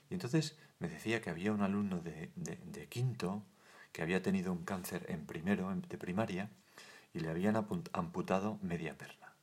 Y 0.09 0.13
entonces 0.13 0.57
me 0.79 0.89
decía 0.89 1.21
que 1.21 1.29
había 1.29 1.51
un 1.51 1.61
alumno 1.61 2.01
de, 2.01 2.31
de, 2.35 2.87
quinto 2.87 3.43
que 3.91 4.01
había 4.01 4.21
tenido 4.21 4.51
un 4.51 4.65
cáncer 4.65 5.05
en 5.09 5.25
primero, 5.25 5.73
de 5.75 5.97
primaria, 5.97 6.49
y 7.13 7.19
le 7.19 7.29
habían 7.29 7.55
amputado 7.55 8.57
media 8.61 8.97
perna. 8.97 9.35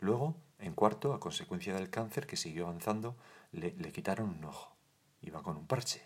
Luego, 0.00 0.36
en 0.58 0.74
cuarto, 0.74 1.12
a 1.12 1.20
consecuencia 1.20 1.74
del 1.74 1.90
cáncer 1.90 2.26
que 2.26 2.36
siguió 2.36 2.64
avanzando, 2.64 3.16
le, 3.52 3.72
le 3.72 3.92
quitaron 3.92 4.30
un 4.30 4.44
ojo. 4.44 4.74
Iba 5.20 5.42
con 5.42 5.56
un 5.56 5.66
parche. 5.66 6.02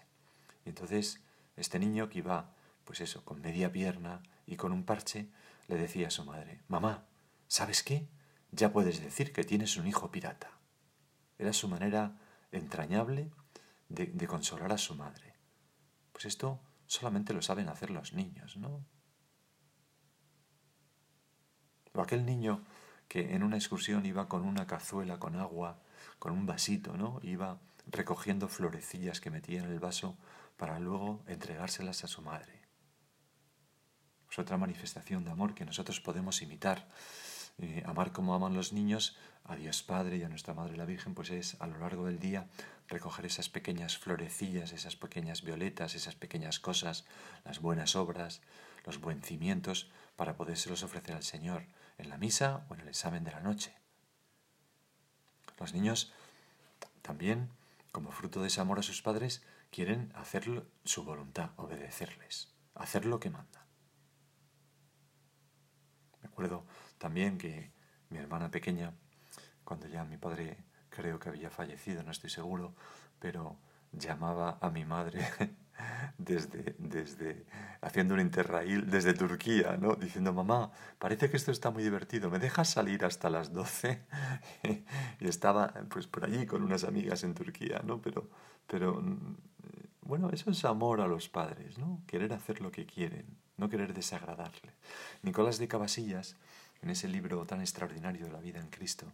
Y 0.65 0.71
entonces 0.71 1.23
este 1.57 1.79
niño 1.79 2.09
que 2.09 2.19
iba, 2.19 2.55
pues 2.85 3.01
eso, 3.01 3.25
con 3.25 3.41
media 3.41 3.71
pierna 3.73 4.23
y 4.47 4.57
con 4.57 4.73
un 4.73 4.85
parche, 4.85 5.29
le 5.69 5.77
decía 5.77 6.09
a 6.09 6.11
su 6.11 6.25
madre, 6.25 6.61
Mamá, 6.69 7.05
¿sabes 7.47 7.83
qué? 7.83 8.09
Ya 8.51 8.73
puedes 8.73 9.01
decir 9.01 9.33
que 9.33 9.45
tienes 9.45 9.77
un 9.77 9.87
hijo 9.87 10.11
pirata. 10.11 10.51
Era 11.39 11.53
su 11.53 11.69
manera 11.69 12.17
entrañable 12.51 13.31
de, 13.89 14.07
de 14.07 14.27
consolar 14.27 14.73
a 14.73 14.79
su 14.79 14.95
madre. 14.95 15.35
Pues 16.13 16.25
esto 16.25 16.61
solamente 16.87 17.33
lo 17.33 17.43
saben 17.43 17.69
hacer 17.69 17.91
los 17.91 18.13
niños, 18.13 18.57
¿no? 18.57 18.85
O 21.93 22.01
aquel 22.01 22.25
niño 22.25 22.63
que 23.09 23.35
en 23.35 23.43
una 23.43 23.57
excursión 23.57 24.07
iba 24.07 24.29
con 24.29 24.47
una 24.47 24.67
cazuela 24.67 25.19
con 25.19 25.37
agua, 25.37 25.79
con 26.19 26.33
un 26.33 26.47
vasito, 26.47 26.97
¿no? 26.97 27.21
Iba 27.23 27.59
recogiendo 27.87 28.49
florecillas 28.49 29.21
que 29.21 29.31
metía 29.31 29.61
en 29.61 29.71
el 29.71 29.81
vaso 29.81 30.17
para 30.57 30.79
luego 30.79 31.23
entregárselas 31.27 32.05
a 32.05 32.09
su 32.09 32.23
madre. 32.23 32.61
Es 34.31 34.39
otra 34.39 34.57
manifestación 34.57 35.25
de 35.25 35.33
amor 35.33 35.55
que 35.55 35.65
nosotros 35.65 36.01
podemos 36.01 36.41
imitar. 36.43 36.87
Eh, 37.59 37.83
amar 37.85 38.13
como 38.13 38.35
aman 38.35 38.55
los 38.55 38.73
niños 38.73 39.17
a 39.45 39.57
Dios 39.57 39.83
Padre 39.83 40.19
y 40.19 40.23
a 40.23 40.29
nuestra 40.29 40.55
Madre 40.55 40.77
la 40.77 40.85
Virgen, 40.85 41.15
pues 41.15 41.31
es 41.31 41.57
a 41.61 41.67
lo 41.67 41.79
largo 41.79 42.07
del 42.07 42.21
día 42.21 42.47
recoger 42.89 43.27
esas 43.27 43.49
pequeñas 43.49 43.99
florecillas, 43.99 44.73
esas 44.73 44.97
pequeñas 44.97 45.43
violetas, 45.43 45.95
esas 45.95 46.15
pequeñas 46.15 46.61
cosas, 46.61 47.05
las 47.45 47.61
buenas 47.61 47.97
obras, 47.97 48.41
los 48.85 49.01
buen 49.01 49.23
cimientos, 49.23 49.91
para 50.17 50.37
podérselos 50.37 50.83
ofrecer 50.83 51.15
al 51.15 51.23
Señor 51.23 51.67
en 51.99 52.09
la 52.09 52.19
misa 52.19 52.67
o 52.69 52.75
en 52.75 52.81
el 52.81 52.89
examen 52.89 53.25
de 53.25 53.33
la 53.33 53.41
noche. 53.41 53.75
Los 55.59 55.75
niños 55.75 56.13
también, 57.03 57.51
como 57.93 58.13
fruto 58.13 58.41
de 58.41 58.49
ese 58.49 58.61
amor 58.61 58.79
a 58.79 58.83
sus 58.83 59.03
padres, 59.03 59.43
quieren 59.71 60.13
hacer 60.15 60.65
su 60.85 61.05
voluntad, 61.05 61.51
obedecerles, 61.57 62.53
hacer 62.75 63.05
lo 63.05 63.21
que 63.21 63.31
mandan. 63.31 63.65
Me 66.23 66.29
acuerdo 66.29 66.65
también 66.99 67.39
que 67.39 67.73
mi 68.09 68.19
hermana 68.19 68.51
pequeña, 68.51 68.95
cuando 69.65 69.87
ya 69.87 70.05
mi 70.05 70.17
padre 70.17 70.65
creo 70.91 71.19
que 71.19 71.29
había 71.29 71.51
fallecido, 71.51 72.03
no 72.03 72.11
estoy 72.11 72.31
seguro, 72.31 72.75
pero 73.19 73.59
llamaba 73.93 74.59
a 74.61 74.71
mi 74.71 74.85
madre 74.85 75.27
desde, 76.19 76.75
desde 76.79 77.47
haciendo 77.81 78.15
un 78.15 78.21
interrail 78.21 78.89
desde 78.91 79.15
Turquía, 79.15 79.77
¿no? 79.81 79.95
Diciendo, 79.95 80.33
mamá, 80.33 80.71
parece 80.99 81.31
que 81.31 81.37
esto 81.37 81.51
está 81.51 81.71
muy 81.71 81.83
divertido, 81.83 82.31
¿me 82.31 82.39
dejas 82.39 82.69
salir 82.69 83.05
hasta 83.05 83.31
las 83.31 83.53
12? 83.53 84.03
y 85.21 85.29
estaba 85.29 85.73
pues 85.89 86.07
por 86.07 86.25
allí 86.25 86.47
con 86.47 86.63
unas 86.63 86.85
amigas 86.85 87.25
en 87.25 87.35
Turquía, 87.35 87.83
¿no? 87.85 88.01
Pero, 88.03 88.29
pero 88.67 89.03
bueno, 90.03 90.31
eso 90.31 90.51
es 90.51 90.65
amor 90.65 91.01
a 91.01 91.07
los 91.07 91.29
padres, 91.29 91.79
¿no? 91.79 92.03
Querer 92.07 92.33
hacer 92.33 92.61
lo 92.61 92.71
que 92.71 92.87
quieren, 92.87 93.27
no 93.57 93.69
querer 93.69 93.95
desagradarle. 93.95 94.73
Nicolás 95.23 95.59
de 95.59 95.69
Cabasillas, 95.69 96.37
en 96.83 96.91
ese 96.91 97.09
libro 97.09 97.45
tan 97.47 97.61
extraordinario 97.61 98.27
de 98.27 98.33
la 98.33 98.41
vida 98.41 98.59
en 98.59 98.69
Cristo, 98.69 99.07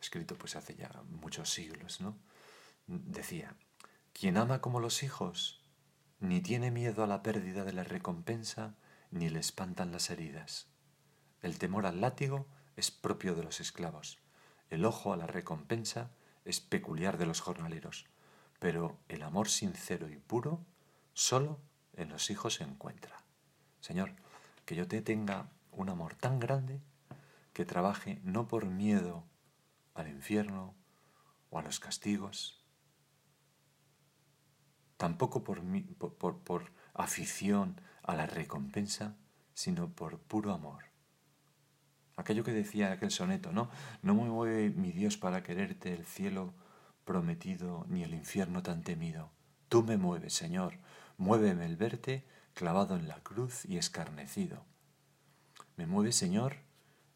escrito 0.00 0.36
pues 0.36 0.56
hace 0.56 0.74
ya 0.74 0.90
muchos 1.20 1.50
siglos, 1.50 2.00
¿no? 2.00 2.16
Decía, 2.86 3.54
quien 4.12 4.36
ama 4.36 4.60
como 4.60 4.80
los 4.80 5.02
hijos, 5.02 5.61
ni 6.22 6.40
tiene 6.40 6.70
miedo 6.70 7.04
a 7.04 7.06
la 7.06 7.22
pérdida 7.22 7.64
de 7.64 7.74
la 7.74 7.84
recompensa, 7.84 8.74
ni 9.10 9.28
le 9.28 9.40
espantan 9.40 9.92
las 9.92 10.08
heridas. 10.08 10.68
El 11.42 11.58
temor 11.58 11.84
al 11.84 12.00
látigo 12.00 12.46
es 12.76 12.90
propio 12.90 13.34
de 13.34 13.44
los 13.44 13.60
esclavos. 13.60 14.18
El 14.70 14.86
ojo 14.86 15.12
a 15.12 15.18
la 15.18 15.26
recompensa 15.26 16.10
es 16.46 16.60
peculiar 16.60 17.18
de 17.18 17.26
los 17.26 17.42
jornaleros 17.42 18.06
pero 18.62 18.96
el 19.08 19.24
amor 19.24 19.48
sincero 19.48 20.08
y 20.08 20.18
puro 20.18 20.64
solo 21.14 21.58
en 21.94 22.10
los 22.10 22.30
hijos 22.30 22.54
se 22.54 22.62
encuentra. 22.62 23.24
Señor, 23.80 24.14
que 24.64 24.76
yo 24.76 24.86
te 24.86 25.02
tenga 25.02 25.50
un 25.72 25.88
amor 25.88 26.14
tan 26.14 26.38
grande 26.38 26.80
que 27.54 27.64
trabaje 27.64 28.20
no 28.22 28.46
por 28.46 28.66
miedo 28.66 29.24
al 29.94 30.06
infierno 30.06 30.76
o 31.50 31.58
a 31.58 31.62
los 31.62 31.80
castigos, 31.80 32.61
tampoco 35.02 35.42
por, 35.42 35.60
por, 35.98 36.38
por, 36.38 36.70
afición 36.94 37.80
a 38.04 38.14
la 38.14 38.26
recompensa, 38.26 39.16
sino 39.52 39.88
por 39.88 40.20
puro 40.20 40.52
amor. 40.52 40.84
Aquello 42.16 42.44
que 42.44 42.52
decía 42.52 42.92
aquel 42.92 43.10
soneto, 43.10 43.50
¿no? 43.50 43.68
No 44.02 44.14
me 44.14 44.30
mueve 44.30 44.70
mi 44.70 44.92
Dios 44.92 45.16
para 45.16 45.42
quererte 45.42 45.92
el 45.92 46.04
cielo 46.06 46.54
prometido 47.04 47.84
ni 47.88 48.04
el 48.04 48.14
infierno 48.14 48.62
tan 48.62 48.84
temido. 48.84 49.30
Tú 49.68 49.82
me 49.82 49.96
mueves, 49.96 50.34
Señor, 50.34 50.74
muéveme 51.18 51.66
el 51.66 51.76
verte 51.76 52.24
clavado 52.54 52.94
en 52.94 53.08
la 53.08 53.18
cruz 53.24 53.64
y 53.64 53.78
escarnecido. 53.78 54.64
Me 55.76 55.88
mueve, 55.88 56.12
Señor, 56.12 56.58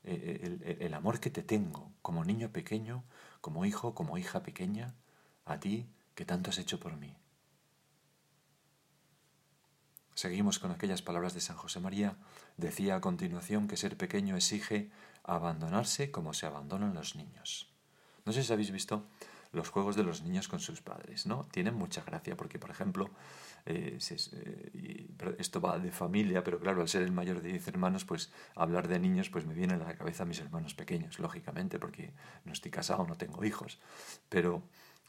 eh, 0.02 0.58
eh, 0.60 0.78
el, 0.80 0.92
amor 0.94 1.20
que 1.20 1.30
te 1.30 1.44
tengo 1.44 1.92
como 2.02 2.24
niño 2.24 2.50
pequeño, 2.50 3.04
como 3.40 3.64
hijo, 3.64 3.94
como 3.94 4.18
hija 4.18 4.42
pequeña, 4.42 4.96
a 5.44 5.60
ti 5.60 5.88
que 6.16 6.24
tanto 6.24 6.50
has 6.50 6.58
hecho 6.58 6.80
por 6.80 6.96
mí. 6.96 7.16
Seguimos 10.16 10.58
con 10.58 10.70
aquellas 10.70 11.02
palabras 11.02 11.34
de 11.34 11.42
San 11.42 11.58
José 11.58 11.78
María. 11.78 12.16
Decía 12.56 12.96
a 12.96 13.02
continuación 13.02 13.68
que 13.68 13.76
ser 13.76 13.98
pequeño 13.98 14.34
exige 14.34 14.88
abandonarse 15.24 16.10
como 16.10 16.32
se 16.32 16.46
abandonan 16.46 16.94
los 16.94 17.16
niños. 17.16 17.68
No 18.24 18.32
sé 18.32 18.42
si 18.42 18.50
habéis 18.50 18.70
visto 18.70 19.04
los 19.52 19.68
juegos 19.68 19.94
de 19.94 20.04
los 20.04 20.22
niños 20.22 20.48
con 20.48 20.58
sus 20.58 20.80
padres, 20.80 21.26
¿no? 21.26 21.44
Tienen 21.52 21.74
mucha 21.74 22.02
gracia 22.02 22.34
porque, 22.34 22.58
por 22.58 22.70
ejemplo, 22.70 23.10
eh, 23.66 23.98
esto 25.36 25.60
va 25.60 25.78
de 25.78 25.92
familia, 25.92 26.42
pero 26.42 26.60
claro, 26.60 26.80
al 26.80 26.88
ser 26.88 27.02
el 27.02 27.12
mayor 27.12 27.42
de 27.42 27.50
diez 27.50 27.68
hermanos, 27.68 28.06
pues 28.06 28.32
hablar 28.54 28.88
de 28.88 28.98
niños, 28.98 29.28
pues 29.28 29.44
me 29.44 29.52
vienen 29.52 29.82
a 29.82 29.84
la 29.84 29.98
cabeza 29.98 30.24
mis 30.24 30.40
hermanos 30.40 30.72
pequeños, 30.72 31.18
lógicamente, 31.18 31.78
porque 31.78 32.14
no 32.46 32.54
estoy 32.54 32.70
casado, 32.70 33.06
no 33.06 33.16
tengo 33.16 33.44
hijos, 33.44 33.78
pero 34.30 34.62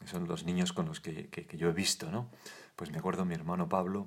son 0.04 0.28
los 0.28 0.44
niños 0.44 0.74
con 0.74 0.84
los 0.84 1.00
que, 1.00 1.30
que 1.30 1.56
yo 1.56 1.70
he 1.70 1.72
visto, 1.72 2.10
¿no? 2.10 2.30
Pues 2.76 2.92
me 2.92 2.98
acuerdo 2.98 3.24
mi 3.24 3.34
hermano 3.34 3.68
Pablo, 3.68 4.06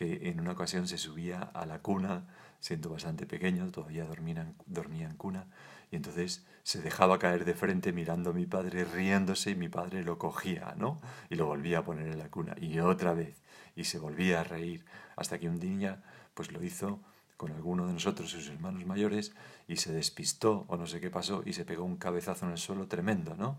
que 0.00 0.30
en 0.30 0.40
una 0.40 0.52
ocasión 0.52 0.88
se 0.88 0.96
subía 0.96 1.42
a 1.42 1.66
la 1.66 1.80
cuna, 1.80 2.24
siendo 2.58 2.88
bastante 2.88 3.26
pequeño, 3.26 3.70
todavía 3.70 4.06
dormía 4.06 4.50
dormía 4.64 5.06
en 5.06 5.14
cuna, 5.14 5.44
y 5.90 5.96
entonces 5.96 6.46
se 6.62 6.80
dejaba 6.80 7.18
caer 7.18 7.44
de 7.44 7.52
frente 7.52 7.92
mirando 7.92 8.30
a 8.30 8.32
mi 8.32 8.46
padre, 8.46 8.86
riéndose, 8.86 9.50
y 9.50 9.56
mi 9.56 9.68
padre 9.68 10.02
lo 10.02 10.16
cogía, 10.16 10.74
¿no? 10.78 10.98
Y 11.28 11.34
lo 11.34 11.44
volvía 11.44 11.80
a 11.80 11.84
poner 11.84 12.06
en 12.06 12.16
la 12.16 12.30
cuna, 12.30 12.56
y 12.58 12.78
otra 12.78 13.12
vez, 13.12 13.42
y 13.76 13.84
se 13.84 13.98
volvía 13.98 14.40
a 14.40 14.44
reír, 14.44 14.86
hasta 15.16 15.38
que 15.38 15.50
un 15.50 15.60
día, 15.60 16.02
pues 16.32 16.50
lo 16.50 16.64
hizo 16.64 17.00
con 17.36 17.52
alguno 17.52 17.86
de 17.86 17.92
nosotros, 17.92 18.30
sus 18.30 18.48
hermanos 18.48 18.86
mayores, 18.86 19.34
y 19.68 19.76
se 19.76 19.92
despistó, 19.92 20.64
o 20.68 20.78
no 20.78 20.86
sé 20.86 21.02
qué 21.02 21.10
pasó, 21.10 21.42
y 21.44 21.52
se 21.52 21.66
pegó 21.66 21.84
un 21.84 21.98
cabezazo 21.98 22.46
en 22.46 22.52
el 22.52 22.58
suelo 22.58 22.88
tremendo, 22.88 23.36
¿no? 23.36 23.58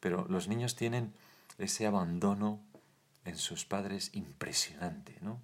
Pero 0.00 0.24
los 0.30 0.48
niños 0.48 0.76
tienen 0.76 1.12
ese 1.58 1.86
abandono 1.86 2.58
en 3.26 3.36
sus 3.36 3.66
padres 3.66 4.14
impresionante, 4.14 5.18
¿no? 5.20 5.42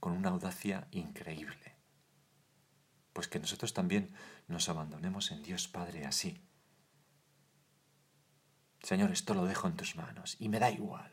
Con 0.00 0.12
una 0.12 0.30
audacia 0.30 0.88
increíble 0.90 1.80
pues 3.12 3.28
que 3.28 3.38
nosotros 3.38 3.74
también 3.74 4.10
nos 4.48 4.68
abandonemos 4.68 5.30
en 5.30 5.42
Dios 5.42 5.68
Padre 5.68 6.06
así. 6.06 6.40
Señor, 8.82 9.10
esto 9.10 9.34
lo 9.34 9.44
dejo 9.44 9.68
en 9.68 9.76
tus 9.76 9.96
manos 9.96 10.36
y 10.38 10.48
me 10.48 10.58
da 10.58 10.70
igual, 10.70 11.12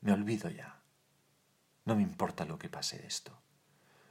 me 0.00 0.12
olvido 0.12 0.50
ya. 0.50 0.82
No 1.84 1.96
me 1.96 2.02
importa 2.02 2.44
lo 2.44 2.58
que 2.58 2.68
pase 2.68 2.98
de 2.98 3.06
esto. 3.06 3.40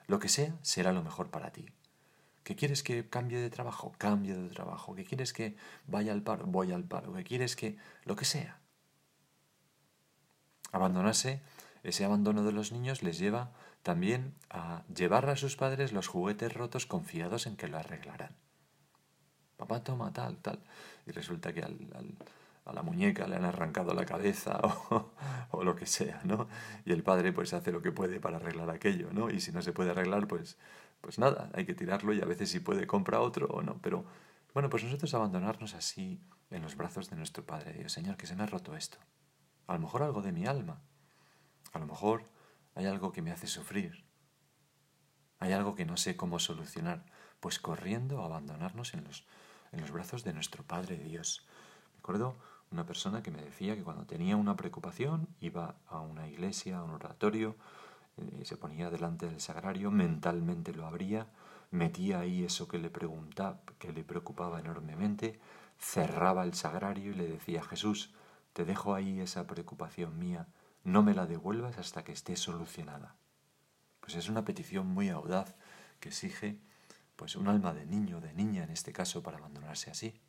Lo 0.08 0.20
que 0.20 0.30
sea 0.30 0.58
será 0.62 0.92
lo 0.92 1.04
mejor 1.04 1.30
para 1.30 1.52
ti. 1.52 1.68
¿Que 2.44 2.56
quieres 2.56 2.84
que 2.84 3.10
cambie 3.10 3.40
de 3.40 3.50
trabajo? 3.50 3.94
Cambie 3.98 4.36
de 4.36 4.50
trabajo. 4.50 4.96
¿Que 4.96 5.04
quieres 5.04 5.34
que 5.34 5.56
vaya 5.88 6.14
al 6.14 6.22
paro? 6.22 6.46
Voy 6.46 6.72
al 6.72 6.84
paro. 6.84 7.14
¿Que 7.14 7.24
quieres 7.24 7.56
que... 7.56 7.78
lo 8.06 8.16
que 8.16 8.26
sea. 8.26 8.60
Abandonarse, 10.72 11.42
ese 11.86 12.04
abandono 12.04 12.44
de 12.44 12.52
los 12.52 12.72
niños 12.72 13.04
les 13.04 13.20
lleva 13.20 13.52
también 13.84 14.34
a 14.50 14.84
llevar 14.94 15.30
a 15.30 15.36
sus 15.36 15.56
padres 15.56 15.94
los 15.94 16.08
juguetes 16.08 16.54
rotos 16.54 16.86
confiados 16.86 17.46
en 17.46 17.56
que 17.56 17.68
lo 17.68 17.78
arreglarán. 17.78 18.36
Papá 19.58 19.84
toma 19.84 20.12
tal, 20.12 20.38
tal. 20.38 20.60
Y 21.06 21.12
resulta 21.12 21.54
que 21.54 21.62
a 21.64 22.74
la 22.74 22.82
muñeca 22.82 23.28
le 23.28 23.36
han 23.36 23.46
arrancado 23.46 23.94
la 23.94 24.06
cabeza 24.06 24.60
o, 24.90 25.12
o, 25.52 25.64
lo 25.64 25.76
que 25.76 25.86
sea, 25.86 26.22
¿no? 26.24 26.48
Y 26.86 26.92
el 26.92 27.04
padre 27.04 27.32
pues 27.32 27.54
hace 27.54 27.72
lo 27.72 27.82
que 27.82 27.92
puede 27.92 28.20
para 28.20 28.38
arreglar 28.38 28.70
aquello, 28.72 29.10
¿no? 29.14 29.30
Y 29.30 29.40
si 29.40 29.52
no 29.52 29.62
se 29.62 29.72
puede 29.72 29.92
arreglar, 29.92 30.28
pues, 30.28 30.58
pues 31.02 31.20
nada, 31.20 31.52
hay 31.54 31.66
que 31.66 31.76
tirarlo 31.76 32.14
y 32.14 32.22
a 32.22 32.26
veces 32.26 32.50
si 32.50 32.60
puede 32.60 32.88
compra 32.88 33.22
otro 33.22 33.46
o 33.48 33.62
no. 33.62 33.78
Pero 33.84 34.06
bueno, 34.56 34.70
pues 34.70 34.84
nosotros 34.84 35.14
abandonarnos 35.14 35.76
así 35.76 36.20
en 36.50 36.64
los 36.64 36.76
brazos 36.76 37.10
de 37.10 37.16
nuestro 37.16 37.46
Padre 37.46 37.74
Dios, 37.74 37.92
Señor, 37.92 38.18
que 38.18 38.26
se 38.26 38.36
me 38.36 38.44
ha 38.44 38.48
roto 38.48 38.76
esto. 38.76 38.98
A 39.68 39.74
lo 39.74 39.80
mejor 39.80 40.02
algo 40.02 40.22
de 40.22 40.32
mi 40.32 40.48
alma. 40.48 40.82
A 41.76 41.80
lo 41.80 41.88
mejor 41.88 42.24
hay 42.74 42.86
algo 42.86 43.12
que 43.12 43.22
me 43.22 43.34
hace 43.34 43.48
sufrir. 43.48 44.06
Hay 45.40 45.52
algo 45.52 45.76
que 45.76 45.86
no 45.86 45.98
sé 45.98 46.16
cómo 46.16 46.40
solucionar. 46.40 47.04
Pues 47.42 47.60
corriendo 47.60 48.22
a 48.22 48.26
abandonarnos 48.28 48.94
en 48.94 49.04
los, 49.04 49.26
en 49.74 49.82
los 49.82 49.92
brazos 49.92 50.24
de 50.24 50.32
nuestro 50.32 50.64
Padre 50.64 50.98
Dios. 50.98 51.46
Me 51.94 52.00
acuerdo 52.00 52.38
una 52.72 52.86
persona 52.86 53.22
que 53.22 53.30
me 53.30 53.42
decía 53.42 53.76
que 53.76 53.84
cuando 53.84 54.06
tenía 54.06 54.38
una 54.38 54.56
preocupación 54.56 55.28
iba 55.42 55.76
a 55.88 56.00
una 56.00 56.30
iglesia, 56.30 56.78
a 56.78 56.84
un 56.84 56.92
oratorio, 56.92 57.58
eh, 58.16 58.46
se 58.46 58.56
ponía 58.56 58.90
delante 58.90 59.26
del 59.26 59.42
sagrario, 59.42 59.92
mentalmente 59.92 60.74
lo 60.74 60.86
abría, 60.86 61.28
metía 61.72 62.22
ahí 62.22 62.46
eso 62.46 62.70
que 62.70 62.80
le 62.80 62.90
preguntaba, 62.90 63.60
que 63.80 63.92
le 63.92 64.06
preocupaba 64.06 64.62
enormemente, 64.62 65.42
cerraba 65.78 66.46
el 66.46 66.54
sagrario 66.54 67.12
y 67.12 67.16
le 67.16 67.28
decía, 67.28 67.62
Jesús, 67.64 68.14
te 68.54 68.64
dejo 68.64 68.96
ahí 68.96 69.20
esa 69.20 69.46
preocupación 69.46 70.18
mía, 70.18 70.48
no 70.86 71.04
me 71.04 71.14
la 71.14 71.26
devuelvas 71.26 71.78
hasta 71.78 72.04
que 72.04 72.14
esté 72.14 72.38
solucionada. 72.38 73.16
Pues 74.00 74.16
es 74.16 74.30
una 74.30 74.46
petición 74.46 74.88
muy 74.88 75.10
audaz 75.10 75.56
que 76.00 76.10
exige 76.10 76.60
pues 77.16 77.36
un 77.36 77.48
alma 77.48 77.74
de 77.74 77.86
niño, 77.86 78.22
de 78.22 78.34
niña 78.34 78.64
en 78.64 78.70
este 78.70 78.94
caso, 78.94 79.24
para 79.24 79.38
abandonarse 79.38 79.90
así. 79.90 80.22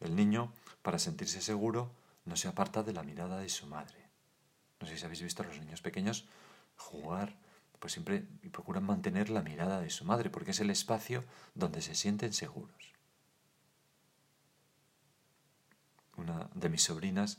El 0.00 0.16
niño, 0.16 0.52
para 0.82 0.98
sentirse 0.98 1.40
seguro, 1.40 1.92
no 2.24 2.36
se 2.36 2.48
aparta 2.48 2.82
de 2.82 2.92
la 2.92 3.02
mirada 3.02 3.38
de 3.38 3.48
su 3.48 3.66
madre. 3.66 4.08
No 4.80 4.86
sé 4.86 4.96
si 4.96 5.04
habéis 5.04 5.22
visto 5.22 5.42
a 5.42 5.46
los 5.46 5.58
niños 5.58 5.80
pequeños 5.80 6.26
jugar, 6.76 7.36
pues 7.78 7.92
siempre 7.92 8.26
procuran 8.50 8.84
mantener 8.84 9.30
la 9.30 9.42
mirada 9.42 9.80
de 9.80 9.90
su 9.90 10.04
madre, 10.04 10.28
porque 10.30 10.50
es 10.50 10.60
el 10.60 10.70
espacio 10.70 11.24
donde 11.54 11.82
se 11.82 11.94
sienten 11.94 12.32
seguros. 12.32 12.94
Una 16.16 16.50
de 16.54 16.68
mis 16.68 16.82
sobrinas 16.82 17.38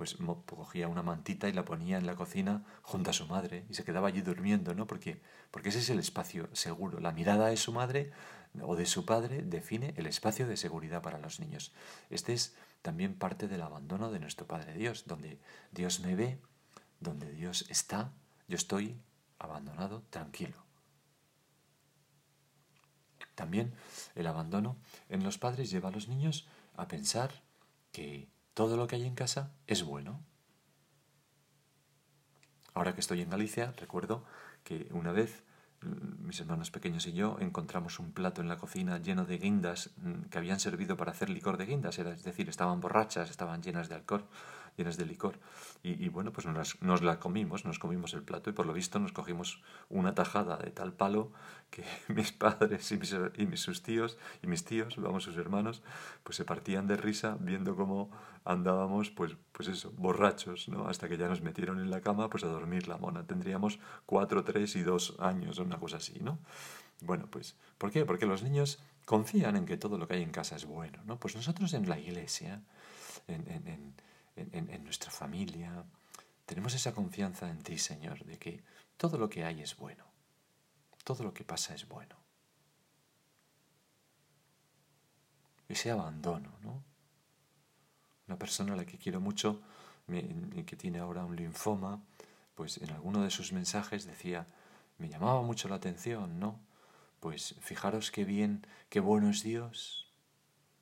pues 0.00 0.16
cogía 0.46 0.88
una 0.88 1.02
mantita 1.02 1.46
y 1.46 1.52
la 1.52 1.66
ponía 1.66 1.98
en 1.98 2.06
la 2.06 2.16
cocina 2.16 2.64
junto 2.80 3.10
a 3.10 3.12
su 3.12 3.26
madre 3.26 3.66
y 3.68 3.74
se 3.74 3.84
quedaba 3.84 4.08
allí 4.08 4.22
durmiendo, 4.22 4.74
¿no? 4.74 4.86
Porque, 4.86 5.20
porque 5.50 5.68
ese 5.68 5.80
es 5.80 5.90
el 5.90 5.98
espacio 5.98 6.48
seguro. 6.54 7.00
La 7.00 7.12
mirada 7.12 7.48
de 7.48 7.58
su 7.58 7.70
madre 7.70 8.10
o 8.62 8.76
de 8.76 8.86
su 8.86 9.04
padre 9.04 9.42
define 9.42 9.92
el 9.98 10.06
espacio 10.06 10.48
de 10.48 10.56
seguridad 10.56 11.02
para 11.02 11.18
los 11.18 11.38
niños. 11.38 11.74
Este 12.08 12.32
es 12.32 12.56
también 12.80 13.14
parte 13.14 13.46
del 13.46 13.60
abandono 13.60 14.10
de 14.10 14.20
nuestro 14.20 14.46
Padre 14.46 14.72
Dios, 14.72 15.04
donde 15.06 15.38
Dios 15.70 16.00
me 16.00 16.14
ve, 16.14 16.40
donde 16.98 17.30
Dios 17.30 17.66
está, 17.68 18.10
yo 18.48 18.56
estoy 18.56 18.98
abandonado, 19.38 20.02
tranquilo. 20.08 20.64
También 23.34 23.74
el 24.14 24.26
abandono 24.26 24.78
en 25.10 25.22
los 25.22 25.36
padres 25.36 25.70
lleva 25.70 25.90
a 25.90 25.92
los 25.92 26.08
niños 26.08 26.48
a 26.74 26.88
pensar 26.88 27.42
que 27.92 28.30
todo 28.54 28.76
lo 28.76 28.86
que 28.86 28.96
hay 28.96 29.06
en 29.06 29.14
casa 29.14 29.52
es 29.66 29.82
bueno. 29.84 30.22
Ahora 32.74 32.94
que 32.94 33.00
estoy 33.00 33.20
en 33.20 33.30
Galicia, 33.30 33.72
recuerdo 33.76 34.24
que 34.64 34.88
una 34.92 35.12
vez 35.12 35.42
mm, 35.82 36.26
mis 36.26 36.40
hermanos 36.40 36.70
pequeños 36.70 37.06
y 37.06 37.12
yo 37.12 37.36
encontramos 37.40 37.98
un 37.98 38.12
plato 38.12 38.40
en 38.40 38.48
la 38.48 38.58
cocina 38.58 38.98
lleno 38.98 39.24
de 39.24 39.38
guindas 39.38 39.90
mm, 39.96 40.28
que 40.30 40.38
habían 40.38 40.60
servido 40.60 40.96
para 40.96 41.12
hacer 41.12 41.30
licor 41.30 41.56
de 41.56 41.66
guindas, 41.66 41.98
es 41.98 42.22
decir, 42.22 42.48
estaban 42.48 42.80
borrachas, 42.80 43.30
estaban 43.30 43.62
llenas 43.62 43.88
de 43.88 43.96
alcohol 43.96 44.26
llenas 44.80 44.96
de 44.96 45.06
licor. 45.06 45.38
Y, 45.82 46.08
bueno, 46.10 46.30
pues 46.30 46.46
nos, 46.46 46.82
nos, 46.82 47.02
la 47.02 47.18
comimos, 47.18 47.64
nos 47.64 47.78
comimos 47.78 48.12
el 48.12 48.22
plato 48.22 48.50
y 48.50 48.52
por 48.52 48.66
lo 48.66 48.74
visto 48.74 48.98
nos 48.98 49.12
cogimos 49.12 49.62
una 49.88 50.14
tajada 50.14 50.58
de 50.58 50.70
tal 50.70 50.92
palo 50.92 51.32
que 51.70 51.84
mis 52.08 52.32
padres 52.32 52.90
y 52.92 52.98
mis, 52.98 53.16
y 53.36 53.46
mis 53.46 53.60
sus 53.60 53.82
tíos 53.82 54.18
y 54.42 54.46
mis 54.46 54.64
tíos, 54.64 54.96
vamos, 54.96 55.24
sus 55.24 55.36
hermanos, 55.36 55.82
pues 56.22 56.36
se 56.36 56.44
partían 56.44 56.86
de 56.86 56.96
risa 56.96 57.38
viendo 57.40 57.76
cómo 57.76 58.10
andábamos, 58.44 59.10
pues, 59.10 59.36
pues 59.52 59.68
eso, 59.68 59.92
borrachos, 59.96 60.68
¿no? 60.68 60.88
Hasta 60.88 61.08
que 61.08 61.16
ya 61.16 61.28
nos 61.28 61.40
metieron 61.40 61.78
en 61.80 61.90
la 61.90 62.00
cama, 62.00 62.28
pues 62.28 62.44
a 62.44 62.48
dormir 62.48 62.88
la 62.88 62.96
mona. 62.96 63.26
Tendríamos 63.26 63.78
cuatro, 64.06 64.44
tres 64.44 64.76
y 64.76 64.82
dos 64.82 65.16
años, 65.18 65.58
una 65.58 65.78
cosa 65.78 65.98
así, 65.98 66.18
¿no? 66.20 66.38
Bueno, 67.02 67.26
pues, 67.30 67.56
¿por 67.78 67.90
qué? 67.90 68.04
Porque 68.04 68.26
los 68.26 68.42
niños 68.42 68.82
confían 69.04 69.56
en 69.56 69.66
que 69.66 69.76
todo 69.76 69.98
lo 69.98 70.06
que 70.06 70.14
hay 70.14 70.22
en 70.22 70.30
casa 70.30 70.56
es 70.56 70.66
bueno, 70.66 70.98
¿no? 71.06 71.18
Pues 71.18 71.34
nosotros 71.36 71.72
en 71.74 71.88
la 71.88 71.98
iglesia, 71.98 72.60
en, 73.26 73.48
en 73.50 73.66
en, 73.68 73.94
nuestra 74.82 75.10
familia. 75.10 75.84
Tenemos 76.46 76.74
esa 76.74 76.92
confianza 76.92 77.48
en 77.50 77.62
ti, 77.62 77.78
Señor, 77.78 78.24
de 78.24 78.38
que 78.38 78.62
todo 78.96 79.18
lo 79.18 79.28
que 79.28 79.44
hay 79.44 79.62
es 79.62 79.76
bueno. 79.76 80.04
Todo 81.04 81.24
lo 81.24 81.32
que 81.32 81.44
pasa 81.44 81.74
es 81.74 81.88
bueno. 81.88 82.16
Ese 85.68 85.90
abandono, 85.90 86.52
¿no? 86.62 86.82
Una 88.26 88.38
persona 88.38 88.74
a 88.74 88.76
la 88.76 88.84
que 88.84 88.98
quiero 88.98 89.20
mucho 89.20 89.60
que 90.66 90.76
tiene 90.76 90.98
ahora 90.98 91.24
un 91.24 91.36
linfoma, 91.36 92.02
pues 92.56 92.78
en 92.78 92.90
alguno 92.90 93.22
de 93.22 93.30
sus 93.30 93.52
mensajes 93.52 94.06
decía, 94.06 94.46
me 94.98 95.08
llamaba 95.08 95.42
mucho 95.42 95.68
la 95.68 95.76
atención, 95.76 96.40
¿no? 96.40 96.58
Pues 97.20 97.54
fijaros 97.60 98.10
qué 98.10 98.24
bien, 98.24 98.66
qué 98.88 98.98
bueno 98.98 99.30
es 99.30 99.42
Dios, 99.42 100.12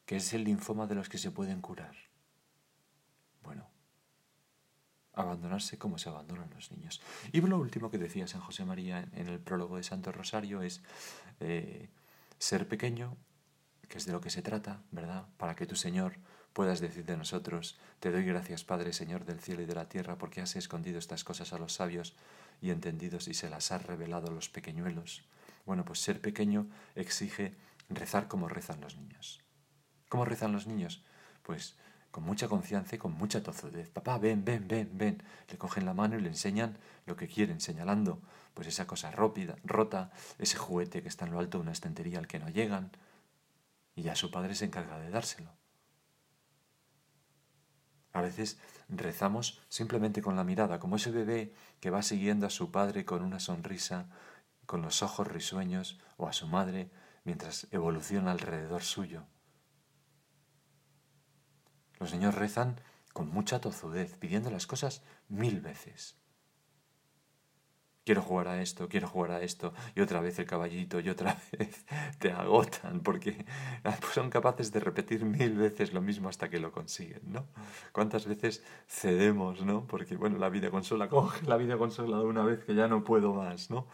que 0.07 0.16
es 0.16 0.33
el 0.33 0.44
linfoma 0.44 0.87
de 0.87 0.94
los 0.94 1.09
que 1.09 1.18
se 1.18 1.31
pueden 1.31 1.61
curar. 1.61 2.08
Bueno, 3.49 3.67
abandonarse 5.15 5.79
como 5.79 5.97
se 5.97 6.11
abandonan 6.11 6.51
los 6.55 6.71
niños. 6.71 7.01
Y 7.33 7.41
lo 7.41 7.59
último 7.59 7.91
que 7.91 7.97
decía 7.97 8.27
San 8.27 8.43
José 8.43 8.67
María 8.67 9.09
en 9.15 9.27
el 9.27 9.41
prólogo 9.41 9.79
de 9.79 9.83
Santo 9.83 10.13
Rosario 10.13 10.61
es 10.61 10.83
eh, 11.41 11.89
ser 12.39 12.69
pequeño, 12.69 13.17
que 13.89 13.97
es 13.97 14.05
de 14.05 14.13
lo 14.13 14.21
que 14.21 14.29
se 14.29 14.43
trata, 14.43 14.83
¿verdad? 14.91 15.25
Para 15.39 15.57
que 15.57 15.65
tu 15.65 15.77
Señor 15.77 16.19
puedas 16.53 16.81
decir 16.81 17.07
de 17.07 17.17
nosotros, 17.17 17.79
te 18.01 18.11
doy 18.11 18.23
gracias 18.23 18.65
Padre 18.65 18.93
Señor 18.93 19.25
del 19.25 19.41
cielo 19.41 19.63
y 19.63 19.65
de 19.65 19.75
la 19.75 19.89
tierra, 19.89 20.19
porque 20.19 20.43
has 20.43 20.55
escondido 20.55 20.99
estas 20.99 21.25
cosas 21.25 21.55
a 21.55 21.59
los 21.59 21.73
sabios 21.73 22.17
y 22.61 22.69
entendidos 22.69 23.29
y 23.29 23.33
se 23.35 23.49
las 23.49 23.73
has 23.73 23.87
revelado 23.87 24.29
a 24.29 24.35
los 24.35 24.51
pequeñuelos. 24.51 25.25
Bueno, 25.65 25.87
pues 25.87 26.01
ser 26.01 26.21
pequeño 26.21 26.69
exige 26.95 27.57
rezar 27.89 28.29
como 28.29 28.51
rezan 28.51 28.83
los 28.83 28.99
niños. 28.99 29.41
¿Cómo 30.11 30.27
rezan 30.27 30.53
los 30.53 30.67
niños? 30.67 31.03
Pues 31.43 31.79
con 32.19 32.27
mucha 32.27 32.49
confianza 32.49 32.97
y 32.97 32.99
con 32.99 33.13
mucha 33.13 33.45
tozudez. 33.45 33.91
Papá, 33.91 34.19
ven, 34.19 34.45
ven, 34.45 34.67
ven, 34.67 34.91
ven. 34.93 35.23
Le 35.49 35.57
cogen 35.57 35.85
la 35.85 35.95
mano 35.95 36.19
y 36.19 36.21
le 36.21 36.27
enseñan 36.27 36.77
lo 37.07 37.15
que 37.15 37.29
quieren, 37.29 37.61
señalando 37.61 38.21
pues 38.55 38.67
esa 38.67 38.89
cosa 38.89 39.13
rota, 39.13 40.11
ese 40.41 40.57
juguete 40.57 41.01
que 41.01 41.09
está 41.09 41.27
en 41.27 41.31
lo 41.31 41.39
alto 41.39 41.59
de 41.59 41.63
una 41.63 41.71
estantería 41.71 42.19
al 42.19 42.27
que 42.27 42.41
no 42.41 42.49
llegan. 42.49 42.91
Y 43.95 44.03
ya 44.03 44.17
su 44.17 44.33
padre 44.33 44.57
se 44.57 44.65
encarga 44.65 44.99
de 44.99 45.11
dárselo. 45.11 45.53
A 48.13 48.21
veces 48.21 48.59
rezamos 48.89 49.63
simplemente 49.69 50.21
con 50.21 50.35
la 50.35 50.43
mirada, 50.43 50.81
como 50.81 50.97
ese 50.97 51.13
bebé 51.13 51.55
que 51.79 51.91
va 51.91 52.03
siguiendo 52.03 52.49
a 52.49 52.51
su 52.51 52.73
padre 52.73 53.05
con 53.05 53.23
una 53.23 53.39
sonrisa, 53.39 54.07
con 54.67 54.83
los 54.83 55.05
ojos 55.05 55.29
risueños, 55.29 56.01
o 56.17 56.27
a 56.27 56.33
su 56.33 56.49
madre 56.49 56.91
mientras 57.23 57.69
evoluciona 57.71 58.33
alrededor 58.33 58.83
suyo. 58.83 59.23
Los 61.99 62.13
niños 62.13 62.35
rezan 62.35 62.81
con 63.13 63.29
mucha 63.31 63.61
tozudez, 63.61 64.17
pidiendo 64.17 64.51
las 64.51 64.67
cosas 64.67 65.03
mil 65.29 65.61
veces. 65.61 66.17
Quiero 68.05 68.23
jugar 68.23 68.49
a 68.49 68.63
esto, 68.63 68.89
quiero 68.89 69.07
jugar 69.07 69.33
a 69.33 69.43
esto, 69.43 69.75
y 69.95 70.01
otra 70.01 70.21
vez 70.21 70.39
el 70.39 70.47
caballito, 70.47 70.99
y 71.01 71.11
otra 71.11 71.37
vez 71.59 71.85
te 72.19 72.33
agotan, 72.33 73.01
porque 73.01 73.45
son 74.15 74.31
capaces 74.31 74.73
de 74.73 74.81
repetir 74.81 75.25
mil 75.25 75.57
veces 75.57 75.93
lo 75.93 76.01
mismo 76.01 76.29
hasta 76.29 76.49
que 76.49 76.59
lo 76.59 76.73
consiguen, 76.73 77.21
¿no? 77.27 77.47
¿Cuántas 77.93 78.27
veces 78.27 78.65
cedemos, 78.87 79.61
¿no? 79.61 79.87
Porque, 79.87 80.17
bueno, 80.17 80.39
la 80.39 80.49
videoconsola, 80.49 81.09
coge 81.09 81.45
la 81.45 81.57
videoconsola 81.57 82.19
de 82.19 82.25
una 82.25 82.45
vez 82.45 82.65
que 82.65 82.75
ya 82.75 82.89
no 82.89 83.05
puedo 83.05 83.35
más, 83.35 83.69
¿no? 83.69 83.89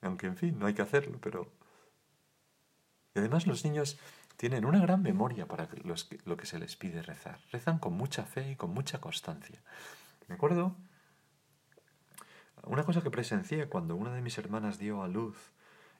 Aunque, 0.00 0.26
en 0.26 0.36
fin, 0.36 0.58
no 0.58 0.66
hay 0.66 0.74
que 0.74 0.82
hacerlo, 0.82 1.18
pero... 1.20 1.52
Y 3.14 3.20
además 3.20 3.46
los 3.46 3.64
niños 3.64 3.98
tienen 4.36 4.64
una 4.64 4.80
gran 4.80 5.02
memoria 5.02 5.46
para 5.46 5.68
lo 6.24 6.36
que 6.36 6.46
se 6.46 6.58
les 6.58 6.76
pide 6.76 7.02
rezar. 7.02 7.40
Rezan 7.50 7.78
con 7.78 7.94
mucha 7.94 8.24
fe 8.24 8.52
y 8.52 8.56
con 8.56 8.70
mucha 8.70 9.00
constancia. 9.00 9.60
Me 10.28 10.34
acuerdo 10.34 10.76
una 12.64 12.84
cosa 12.84 13.02
que 13.02 13.10
presencié 13.10 13.68
cuando 13.68 13.96
una 13.96 14.12
de 14.12 14.22
mis 14.22 14.38
hermanas 14.38 14.78
dio 14.78 15.02
a 15.02 15.08
luz 15.08 15.36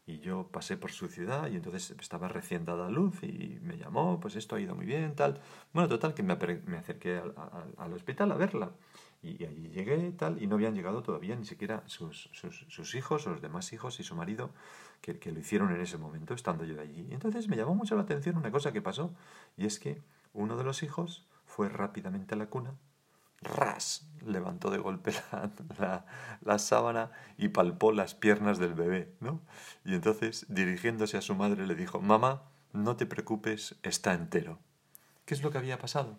y 0.07 0.21
yo 0.21 0.49
pasé 0.53 0.77
por 0.77 0.93
su 0.93 1.09
ciudad 1.09 1.49
y 1.49 1.57
entonces 1.57 1.95
estaba 2.01 2.29
recién 2.29 2.65
dada 2.65 2.89
luz 2.91 3.23
y 3.23 3.59
me 3.63 3.77
llamó, 3.77 4.21
pues 4.21 4.37
esto 4.37 4.55
ha 4.57 4.61
ido 4.61 4.75
muy 4.75 4.87
bien, 4.87 5.15
tal. 5.15 5.41
Bueno, 5.73 5.89
total, 5.89 6.15
que 6.15 6.23
me, 6.23 6.33
acerqué 6.77 7.21
al, 7.77 7.93
hospital 7.93 8.31
a 8.33 8.37
verla 8.37 8.71
y, 9.23 9.45
allí 9.45 9.69
llegué, 9.71 10.13
tal, 10.13 10.43
y 10.43 10.47
no 10.47 10.57
habían 10.57 10.75
llegado 10.75 11.03
todavía 11.03 11.37
ni 11.37 11.45
siquiera 11.45 11.83
sus, 11.87 12.31
sus, 12.33 12.95
hijos, 12.95 13.27
los 13.27 13.41
demás 13.41 13.73
hijos 13.73 13.99
y 14.01 14.03
su 14.03 14.15
marido, 14.15 14.51
que, 15.01 15.19
que, 15.19 15.33
lo 15.33 15.41
hicieron 15.41 15.73
en 15.75 15.81
ese 15.81 15.99
momento, 15.99 16.35
estando 16.35 16.65
yo 16.65 16.81
allí. 16.81 17.07
Y 17.11 17.15
entonces 17.15 17.49
me 17.49 17.57
llamó 17.57 17.75
mucho 17.75 17.97
la 17.97 18.03
atención 18.03 18.37
una 18.37 18.51
cosa 18.51 18.73
que 18.73 18.83
pasó, 18.83 19.15
y 19.57 19.67
es 19.67 19.79
que 19.79 20.03
uno 20.33 20.57
de 20.57 20.65
los 20.65 20.83
hijos 20.83 21.27
fue 21.45 21.69
rápidamente 21.69 22.35
a 22.35 22.39
la 22.39 22.47
cuna 22.47 22.75
ras, 23.43 24.07
levantó 24.25 24.71
de 24.71 24.79
golpe 24.79 25.13
la, 25.79 26.59
sábana 26.59 27.11
y 27.37 27.49
palpó 27.49 27.93
las 27.93 28.15
piernas 28.15 28.59
del 28.59 28.75
bebé, 28.75 29.15
¿no? 29.21 29.41
Y 29.85 29.95
entonces, 29.95 30.47
dirigiéndose 30.49 31.17
a 31.17 31.23
su 31.23 31.35
madre, 31.35 31.67
le 31.67 31.75
dijo, 31.75 32.01
mamá, 32.01 32.43
no 32.73 32.97
te 32.97 33.07
preocupes, 33.07 33.77
está 33.83 34.15
entero. 34.15 34.59
¿Qué 35.25 35.35
es 35.35 35.43
lo 35.43 35.51
que 35.51 35.59
había 35.59 35.79
pasado? 35.79 36.19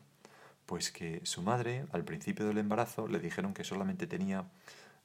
Pues 0.67 0.91
que 0.91 1.21
su 1.23 1.41
madre, 1.41 1.86
al 1.91 2.03
principio 2.03 2.45
del 2.45 2.60
embarazo, 2.60 3.08
le 3.08 3.19
dijeron 3.19 3.56
que 3.56 3.63
solamente 3.63 4.06
tenía 4.06 4.45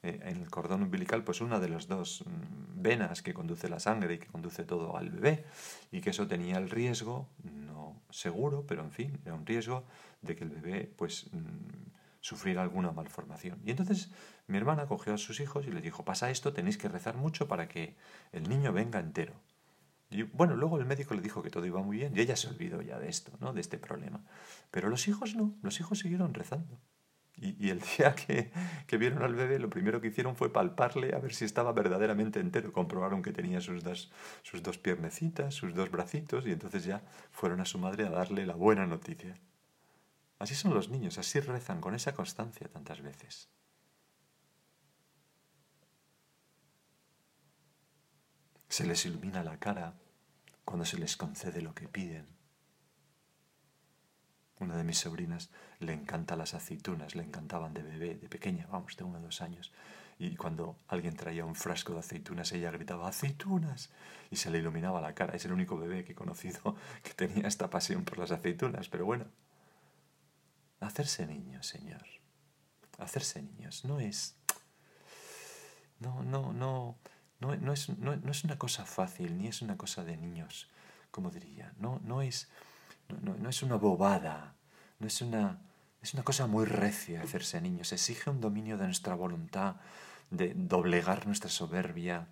eh, 0.02 0.18
en 0.24 0.42
el 0.42 0.50
cordón 0.50 0.82
umbilical 0.82 1.22
pues 1.22 1.40
una 1.40 1.60
de 1.60 1.68
las 1.68 1.86
dos 1.86 2.24
mm, 2.26 2.82
venas 2.82 3.22
que 3.22 3.32
conduce 3.32 3.68
la 3.68 3.78
sangre 3.78 4.14
y 4.14 4.18
que 4.18 4.26
conduce 4.26 4.64
todo 4.64 4.96
al 4.96 5.10
bebé 5.10 5.44
y 5.92 6.00
que 6.00 6.10
eso 6.10 6.26
tenía 6.26 6.58
el 6.58 6.68
riesgo, 6.68 7.28
no 7.44 8.02
seguro, 8.10 8.66
pero 8.66 8.82
en 8.82 8.90
fin, 8.90 9.20
era 9.24 9.34
un 9.34 9.46
riesgo 9.46 9.84
de 10.20 10.34
que 10.34 10.42
el 10.42 10.50
bebé 10.50 10.92
pues 10.96 11.28
mm, 11.32 11.92
sufrir 12.20 12.58
alguna 12.58 12.90
malformación. 12.90 13.60
Y 13.64 13.70
entonces 13.70 14.10
mi 14.48 14.58
hermana 14.58 14.86
cogió 14.86 15.14
a 15.14 15.18
sus 15.18 15.38
hijos 15.38 15.66
y 15.66 15.70
les 15.70 15.82
dijo, 15.84 16.04
pasa 16.04 16.30
esto, 16.30 16.52
tenéis 16.52 16.78
que 16.78 16.88
rezar 16.88 17.16
mucho 17.16 17.46
para 17.46 17.68
que 17.68 17.94
el 18.32 18.48
niño 18.48 18.72
venga 18.72 18.98
entero. 18.98 19.34
Y 20.12 20.22
bueno, 20.24 20.54
luego 20.56 20.78
el 20.78 20.84
médico 20.84 21.14
le 21.14 21.22
dijo 21.22 21.42
que 21.42 21.50
todo 21.50 21.64
iba 21.64 21.82
muy 21.82 21.96
bien 21.96 22.16
y 22.16 22.20
ella 22.20 22.36
se 22.36 22.48
olvidó 22.48 22.82
ya 22.82 22.98
de 22.98 23.08
esto, 23.08 23.32
¿no? 23.40 23.52
de 23.52 23.60
este 23.60 23.78
problema. 23.78 24.22
Pero 24.70 24.88
los 24.88 25.08
hijos 25.08 25.34
no, 25.34 25.54
los 25.62 25.80
hijos 25.80 26.00
siguieron 26.00 26.34
rezando. 26.34 26.78
Y, 27.36 27.70
el 27.70 27.80
día 27.98 28.14
que, 28.14 28.52
que, 28.86 28.96
vieron 28.98 29.22
al 29.22 29.34
bebé, 29.34 29.58
lo 29.58 29.70
primero 29.70 30.00
que 30.00 30.08
hicieron 30.08 30.36
fue 30.36 30.52
palparle 30.52 31.14
a 31.14 31.18
ver 31.18 31.34
si 31.34 31.44
estaba 31.44 31.72
verdaderamente 31.72 32.38
entero. 32.38 32.72
Comprobaron 32.72 33.22
que 33.22 33.32
tenía 33.32 33.60
sus 33.60 33.82
dos, 33.82 34.12
sus 34.42 34.62
dos 34.62 34.78
piernecitas, 34.78 35.54
sus 35.54 35.74
dos 35.74 35.90
bracitos, 35.90 36.46
y 36.46 36.52
entonces 36.52 36.84
ya 36.84 37.02
fueron 37.32 37.60
a 37.60 37.64
su 37.64 37.78
madre 37.78 38.06
a 38.06 38.10
darle 38.10 38.46
la 38.46 38.54
buena 38.54 38.86
noticia. 38.86 39.40
Así 40.38 40.54
son 40.54 40.74
los 40.74 40.88
niños, 40.88 41.18
así 41.18 41.40
rezan 41.40 41.80
con 41.80 41.94
esa 41.94 42.14
constancia 42.14 42.68
tantas 42.68 43.00
veces. 43.00 43.48
Se 48.68 48.86
les 48.86 49.04
ilumina 49.04 49.42
la 49.42 49.58
cara 49.58 49.94
cuando 50.64 50.84
se 50.84 50.98
les 50.98 51.16
concede 51.16 51.62
lo 51.62 51.74
que 51.74 51.88
piden. 51.88 52.26
Una 54.60 54.76
de 54.76 54.84
mis 54.84 54.98
sobrinas 54.98 55.50
le 55.80 55.92
encanta 55.92 56.36
las 56.36 56.54
aceitunas, 56.54 57.16
le 57.16 57.24
encantaban 57.24 57.74
de 57.74 57.82
bebé, 57.82 58.14
de 58.14 58.28
pequeña, 58.28 58.66
vamos, 58.70 58.96
de 58.96 59.04
uno 59.04 59.18
o 59.18 59.22
dos 59.22 59.42
años. 59.42 59.72
Y 60.18 60.36
cuando 60.36 60.76
alguien 60.86 61.16
traía 61.16 61.44
un 61.44 61.56
frasco 61.56 61.94
de 61.94 62.00
aceitunas, 62.00 62.52
ella 62.52 62.70
gritaba, 62.70 63.08
aceitunas, 63.08 63.90
y 64.30 64.36
se 64.36 64.50
le 64.50 64.58
iluminaba 64.58 65.00
la 65.00 65.14
cara. 65.14 65.34
Es 65.34 65.44
el 65.46 65.52
único 65.52 65.76
bebé 65.76 66.04
que 66.04 66.12
he 66.12 66.14
conocido 66.14 66.76
que 67.02 67.14
tenía 67.14 67.48
esta 67.48 67.70
pasión 67.70 68.04
por 68.04 68.18
las 68.18 68.30
aceitunas, 68.30 68.88
pero 68.88 69.04
bueno, 69.04 69.26
Hacerse 70.82 71.26
niños, 71.26 71.68
Señor. 71.68 72.02
Hacerse 72.98 73.40
niños 73.40 73.84
no 73.84 74.00
es... 74.00 74.34
No, 76.00 76.24
no, 76.24 76.52
no, 76.52 76.96
no, 77.48 77.72
es, 77.72 77.88
no, 77.88 78.12
es 78.12 78.44
una 78.44 78.58
cosa 78.58 78.84
fácil, 78.86 79.38
ni 79.38 79.48
es 79.48 79.62
una 79.62 79.76
cosa 79.76 80.04
de 80.04 80.16
niños, 80.16 80.68
como 81.10 81.30
diría. 81.30 81.72
No, 81.78 82.00
no, 82.04 82.22
es, 82.22 82.48
no, 83.22 83.48
es 83.48 83.62
una 83.62 83.76
bobada, 83.76 84.54
no 84.98 85.06
es 85.06 85.20
una, 85.22 85.58
es 86.00 86.14
una 86.14 86.22
cosa 86.22 86.46
muy 86.46 86.64
recia 86.64 87.22
hacerse 87.22 87.60
niños. 87.60 87.92
Exige 87.92 88.30
un 88.30 88.40
dominio 88.40 88.78
de 88.78 88.86
nuestra 88.86 89.14
voluntad, 89.14 89.76
de 90.30 90.54
doblegar 90.54 91.26
nuestra 91.26 91.50
soberbia 91.50 92.26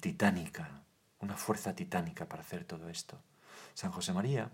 titánica, 0.00 0.82
una 1.20 1.36
fuerza 1.36 1.74
titánica 1.74 2.26
para 2.26 2.42
hacer 2.42 2.64
todo 2.64 2.88
esto. 2.88 3.20
San 3.74 3.92
José 3.92 4.12
María, 4.12 4.50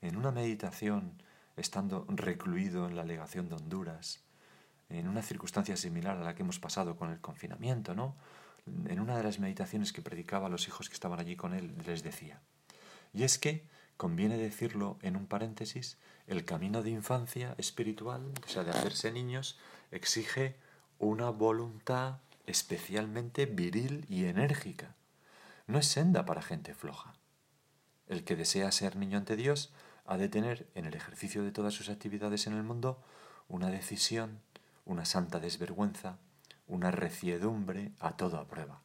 en 0.00 0.16
una 0.16 0.30
meditación 0.30 1.22
estando 1.56 2.06
recluido 2.08 2.88
en 2.88 2.96
la 2.96 3.04
legación 3.04 3.48
de 3.48 3.56
Honduras, 3.56 4.22
en 4.88 5.08
una 5.08 5.22
circunstancia 5.22 5.76
similar 5.76 6.16
a 6.16 6.24
la 6.24 6.34
que 6.34 6.42
hemos 6.42 6.58
pasado 6.58 6.96
con 6.96 7.10
el 7.10 7.20
confinamiento, 7.20 7.94
¿no? 7.94 8.16
En 8.66 9.00
una 9.00 9.16
de 9.16 9.22
las 9.22 9.38
meditaciones 9.38 9.92
que 9.92 10.02
predicaba 10.02 10.46
a 10.46 10.50
los 10.50 10.68
hijos 10.68 10.88
que 10.88 10.94
estaban 10.94 11.20
allí 11.20 11.36
con 11.36 11.54
él, 11.54 11.74
les 11.86 12.02
decía, 12.02 12.40
y 13.12 13.24
es 13.24 13.38
que, 13.38 13.66
conviene 13.96 14.36
decirlo 14.36 14.98
en 15.02 15.16
un 15.16 15.26
paréntesis, 15.26 15.98
el 16.26 16.44
camino 16.44 16.82
de 16.82 16.90
infancia 16.90 17.54
espiritual, 17.58 18.32
o 18.44 18.48
sea, 18.48 18.64
de 18.64 18.70
hacerse 18.70 19.12
niños, 19.12 19.58
exige 19.90 20.56
una 20.98 21.30
voluntad 21.30 22.18
especialmente 22.46 23.46
viril 23.46 24.04
y 24.08 24.24
enérgica. 24.24 24.94
No 25.66 25.78
es 25.78 25.86
senda 25.86 26.24
para 26.26 26.42
gente 26.42 26.74
floja. 26.74 27.14
El 28.06 28.24
que 28.24 28.36
desea 28.36 28.70
ser 28.72 28.96
niño 28.96 29.18
ante 29.18 29.36
Dios 29.36 29.72
ha 30.04 30.16
de 30.16 30.28
tener 30.28 30.68
en 30.74 30.84
el 30.84 30.94
ejercicio 30.94 31.42
de 31.42 31.52
todas 31.52 31.72
sus 31.74 31.88
actividades 31.88 32.46
en 32.46 32.54
el 32.54 32.62
mundo 32.62 33.02
una 33.48 33.70
decisión, 33.70 34.40
una 34.84 35.04
santa 35.04 35.40
desvergüenza, 35.40 36.18
una 36.66 36.90
reciedumbre 36.90 37.92
a 38.00 38.16
todo 38.16 38.38
a 38.38 38.46
prueba. 38.46 38.82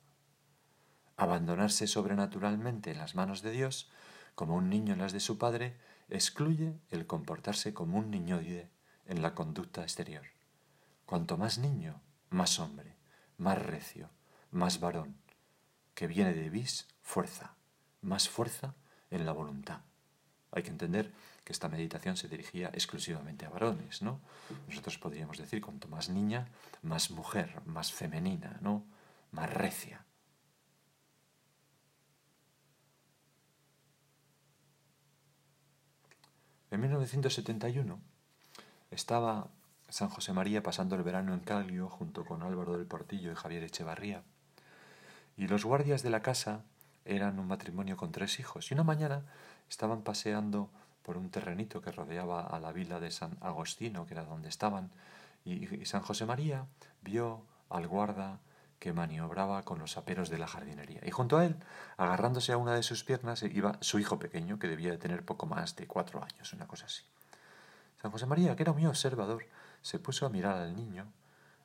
Abandonarse 1.18 1.88
sobrenaturalmente 1.88 2.92
en 2.92 2.98
las 2.98 3.16
manos 3.16 3.42
de 3.42 3.52
Dios, 3.52 3.90
como 4.36 4.56
un 4.56 4.70
niño 4.70 4.94
en 4.94 5.00
las 5.00 5.14
de 5.14 5.20
su 5.20 5.38
padre, 5.38 5.78
excluye 6.10 6.80
el 6.90 7.06
comportarse 7.08 7.74
como 7.74 7.98
un 7.98 8.10
niñoide 8.10 8.70
en 9.06 9.22
la 9.22 9.36
conducta 9.36 9.82
exterior. 9.82 10.26
Cuanto 11.06 11.38
más 11.38 11.58
niño, 11.58 12.02
más 12.30 12.60
hombre, 12.60 12.96
más 13.38 13.62
recio, 13.62 14.10
más 14.52 14.80
varón, 14.80 15.18
que 15.94 16.08
viene 16.08 16.34
de 16.34 16.50
vis, 16.50 16.88
fuerza, 17.02 17.56
más 18.02 18.30
fuerza 18.30 18.76
en 19.10 19.26
la 19.26 19.32
voluntad. 19.32 19.82
Hay 20.52 20.64
que 20.64 20.70
entender 20.70 21.14
que 21.50 21.54
esta 21.54 21.68
meditación 21.68 22.16
se 22.16 22.28
dirigía 22.28 22.70
exclusivamente 22.74 23.44
a 23.44 23.50
varones, 23.50 24.04
¿no? 24.04 24.20
Nosotros 24.68 25.00
podríamos 25.00 25.36
decir, 25.40 25.64
cuanto 25.64 25.88
más 25.88 26.08
niña, 26.08 26.48
más 26.84 27.10
mujer, 27.10 27.60
más 27.66 27.92
femenina, 27.92 28.60
¿no? 28.62 28.86
Más 29.32 29.52
recia. 29.52 30.06
En 36.70 36.82
1971 36.82 38.00
estaba 38.92 39.48
San 39.90 40.10
José 40.10 40.34
María 40.34 40.62
pasando 40.62 40.96
el 40.96 41.02
verano 41.02 41.34
en 41.34 41.40
Calio 41.40 41.90
junto 41.90 42.26
con 42.26 42.44
Álvaro 42.44 42.78
del 42.78 42.86
Portillo 42.86 43.32
y 43.32 43.36
Javier 43.36 43.64
Echevarría. 43.64 44.22
Y 45.36 45.48
los 45.48 45.66
guardias 45.66 46.04
de 46.04 46.12
la 46.12 46.22
casa 46.22 46.64
eran 47.06 47.40
un 47.40 47.48
matrimonio 47.48 47.98
con 47.98 48.12
tres 48.12 48.40
hijos. 48.40 48.70
Y 48.70 48.76
una 48.76 48.84
mañana 48.84 49.24
estaban 49.68 50.04
paseando 50.04 50.70
por 51.10 51.18
un 51.18 51.32
terrenito 51.32 51.82
que 51.82 51.92
rodeaba 51.92 52.46
a 52.46 52.60
la 52.60 52.72
vila 52.72 53.00
de 53.00 53.10
San 53.10 53.36
Agostino, 53.42 54.06
que 54.06 54.14
era 54.14 54.26
donde 54.26 54.48
estaban, 54.48 54.92
y, 55.44 55.84
San 55.88 56.04
José 56.04 56.28
María 56.28 56.68
vio 57.02 57.48
al 57.68 57.88
guarda 57.88 58.42
que 58.78 58.94
maniobraba 58.94 59.64
con 59.64 59.80
los 59.80 59.98
aperos 59.98 60.30
de 60.30 60.38
la 60.38 60.46
jardinería. 60.46 61.02
Y 61.04 61.10
junto 61.10 61.40
a 61.40 61.46
él, 61.46 61.56
agarrándose 61.98 62.52
a 62.52 62.58
una 62.58 62.76
de 62.76 62.84
sus 62.84 63.04
piernas, 63.04 63.42
iba 63.42 63.80
su 63.82 63.98
hijo 63.98 64.20
pequeño, 64.20 64.60
que 64.60 64.68
debía 64.68 64.92
de 64.92 65.00
tener 65.00 65.26
poco 65.26 65.48
más 65.48 65.76
de 65.76 65.88
cuatro 65.88 66.24
años, 66.24 66.54
una 66.54 66.68
cosa 66.68 66.86
así. 66.86 67.02
San 68.00 68.12
José 68.12 68.28
María, 68.28 68.56
que 68.56 68.62
era 68.62 68.74
muy 68.74 68.86
observador, 68.86 69.48
se 69.82 69.98
puso 69.98 70.28
a 70.28 70.30
mirar 70.30 70.58
al 70.58 70.76
niño, 70.76 71.12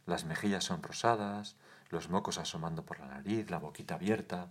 las 0.06 0.24
mejillas 0.24 0.64
son 0.64 0.82
rosadas, 0.82 1.56
los 1.90 2.08
mocos 2.08 2.38
asomando 2.38 2.86
por 2.86 2.98
la 2.98 3.08
nariz, 3.08 3.50
la 3.50 3.58
boquita 3.58 3.96
abierta, 3.96 4.48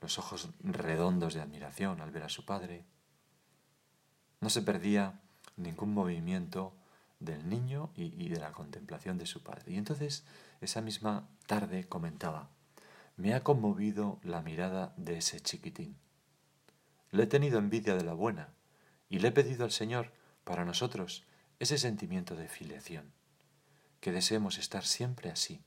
los 0.00 0.18
ojos 0.18 0.48
redondos 0.60 1.34
de 1.34 1.42
admiración 1.42 2.00
al 2.00 2.12
ver 2.12 2.22
a 2.22 2.30
su 2.30 2.46
padre. 2.46 2.86
No 4.40 4.50
se 4.50 4.62
perdía 4.62 5.20
ningún 5.56 5.94
movimiento 5.94 6.74
del 7.20 7.48
niño 7.48 7.90
y, 7.96 8.28
de 8.28 8.38
la 8.38 8.52
contemplación 8.52 9.18
de 9.18 9.26
su 9.26 9.42
padre. 9.42 9.72
Y 9.72 9.76
entonces, 9.76 10.24
esa 10.60 10.80
misma 10.80 11.26
tarde 11.46 11.88
comentaba, 11.88 12.50
me 13.16 13.34
ha 13.34 13.42
conmovido 13.42 14.18
la 14.22 14.42
mirada 14.42 14.92
de 14.96 15.18
ese 15.18 15.40
chiquitín. 15.40 15.96
Le 17.10 17.24
he 17.24 17.26
tenido 17.26 17.58
envidia 17.58 17.96
de 17.96 18.04
la 18.04 18.12
buena 18.12 18.48
y 19.08 19.20
le 19.20 19.28
he 19.28 19.32
pedido 19.32 19.64
al 19.64 19.72
Señor 19.72 20.12
para 20.44 20.64
nosotros 20.64 21.24
ese 21.58 21.78
sentimiento 21.78 22.36
de 22.36 22.48
filiación, 22.48 23.10
que 24.00 24.12
deseemos 24.12 24.58
estar 24.58 24.84
siempre 24.84 25.30
así, 25.30 25.62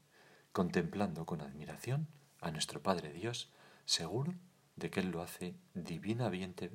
contemplando 0.52 1.26
con 1.26 1.42
admiración 1.42 2.08
a 2.42 2.52
nuestro 2.52 2.82
Padre 2.82 3.12
Dios 3.12 3.50
seguro 3.86 4.34
de 4.76 4.92
que 4.92 5.00
Él 5.00 5.10
lo 5.10 5.22
hace 5.22 5.56
divinamente, 5.74 6.72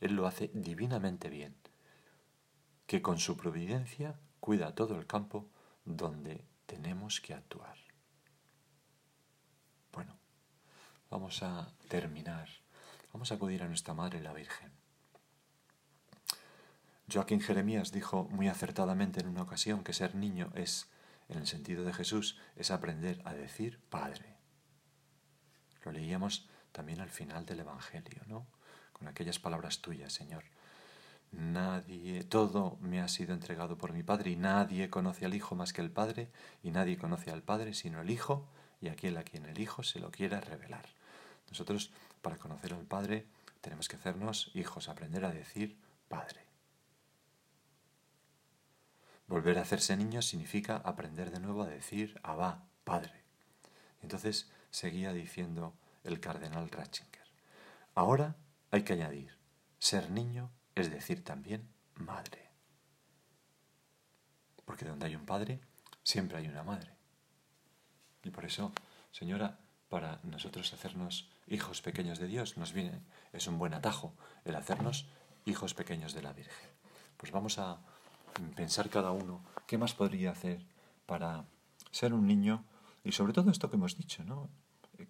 él 0.00 0.14
lo 0.14 0.26
hace 0.26 0.50
divinamente 0.54 1.28
bien, 1.28 1.54
que 2.86 3.02
con 3.02 3.18
su 3.18 3.36
providencia 3.36 4.18
cuida 4.40 4.74
todo 4.74 4.98
el 4.98 5.06
campo 5.06 5.48
donde 5.84 6.44
tenemos 6.66 7.20
que 7.20 7.34
actuar. 7.34 7.76
Bueno, 9.92 10.16
vamos 11.10 11.42
a 11.42 11.68
terminar. 11.88 12.48
Vamos 13.12 13.32
a 13.32 13.34
acudir 13.34 13.62
a 13.62 13.68
nuestra 13.68 13.92
Madre 13.92 14.20
la 14.20 14.32
Virgen. 14.32 14.72
Joaquín 17.12 17.40
Jeremías 17.40 17.90
dijo 17.90 18.28
muy 18.30 18.48
acertadamente 18.48 19.20
en 19.20 19.26
una 19.26 19.42
ocasión 19.42 19.82
que 19.82 19.92
ser 19.92 20.14
niño 20.14 20.52
es, 20.54 20.88
en 21.28 21.38
el 21.38 21.46
sentido 21.48 21.84
de 21.84 21.92
Jesús, 21.92 22.38
es 22.54 22.70
aprender 22.70 23.20
a 23.24 23.34
decir 23.34 23.80
Padre. 23.90 24.36
Lo 25.84 25.90
leíamos 25.90 26.48
también 26.70 27.00
al 27.00 27.10
final 27.10 27.44
del 27.46 27.60
Evangelio, 27.60 28.22
¿no? 28.26 28.46
Con 29.00 29.08
aquellas 29.08 29.38
palabras 29.38 29.80
tuyas, 29.80 30.12
Señor. 30.12 30.44
Nadie, 31.32 32.22
todo 32.22 32.76
me 32.82 33.00
ha 33.00 33.08
sido 33.08 33.32
entregado 33.32 33.78
por 33.78 33.94
mi 33.94 34.02
Padre 34.02 34.30
y 34.32 34.36
nadie 34.36 34.90
conoce 34.90 35.24
al 35.24 35.32
Hijo 35.32 35.54
más 35.54 35.72
que 35.72 35.80
el 35.80 35.90
Padre 35.90 36.28
y 36.62 36.70
nadie 36.70 36.98
conoce 36.98 37.30
al 37.30 37.42
Padre 37.42 37.72
sino 37.72 38.02
el 38.02 38.10
Hijo 38.10 38.46
y 38.82 38.88
aquel 38.88 39.16
a 39.16 39.22
quien 39.22 39.46
el 39.46 39.58
Hijo 39.58 39.82
se 39.82 40.00
lo 40.00 40.10
quiera 40.10 40.42
revelar. 40.42 40.86
Nosotros, 41.48 41.92
para 42.20 42.36
conocer 42.36 42.74
al 42.74 42.84
Padre, 42.84 43.26
tenemos 43.62 43.88
que 43.88 43.96
hacernos 43.96 44.50
hijos, 44.54 44.90
aprender 44.90 45.24
a 45.24 45.32
decir 45.32 45.78
Padre. 46.08 46.44
Volver 49.26 49.58
a 49.58 49.62
hacerse 49.62 49.96
niño 49.96 50.20
significa 50.20 50.76
aprender 50.76 51.30
de 51.30 51.40
nuevo 51.40 51.62
a 51.62 51.68
decir 51.68 52.20
Abba, 52.22 52.66
Padre. 52.84 53.22
Entonces 54.02 54.50
seguía 54.70 55.14
diciendo 55.14 55.72
el 56.04 56.20
cardenal 56.20 56.68
Ratzinger. 56.68 57.24
Ahora 57.94 58.36
hay 58.70 58.82
que 58.82 58.92
añadir, 58.92 59.36
ser 59.78 60.10
niño 60.10 60.50
es 60.74 60.90
decir 60.90 61.24
también 61.24 61.68
madre. 61.94 62.50
Porque 64.64 64.84
donde 64.84 65.06
hay 65.06 65.16
un 65.16 65.26
padre, 65.26 65.60
siempre 66.02 66.38
hay 66.38 66.46
una 66.46 66.62
madre. 66.62 66.96
Y 68.22 68.30
por 68.30 68.44
eso, 68.44 68.72
señora, 69.10 69.58
para 69.88 70.20
nosotros 70.22 70.72
hacernos 70.72 71.28
hijos 71.48 71.82
pequeños 71.82 72.18
de 72.18 72.28
Dios, 72.28 72.56
nos 72.56 72.72
viene, 72.72 73.02
es 73.32 73.46
un 73.46 73.58
buen 73.58 73.74
atajo 73.74 74.14
el 74.44 74.54
hacernos 74.54 75.06
hijos 75.44 75.74
pequeños 75.74 76.14
de 76.14 76.22
la 76.22 76.32
Virgen. 76.32 76.70
Pues 77.16 77.32
vamos 77.32 77.58
a 77.58 77.80
pensar 78.54 78.88
cada 78.88 79.10
uno 79.10 79.44
qué 79.66 79.78
más 79.78 79.94
podría 79.94 80.30
hacer 80.30 80.64
para 81.06 81.44
ser 81.90 82.14
un 82.14 82.26
niño 82.26 82.64
y 83.02 83.12
sobre 83.12 83.32
todo 83.32 83.50
esto 83.50 83.68
que 83.68 83.76
hemos 83.76 83.96
dicho, 83.96 84.24
¿no? 84.24 84.48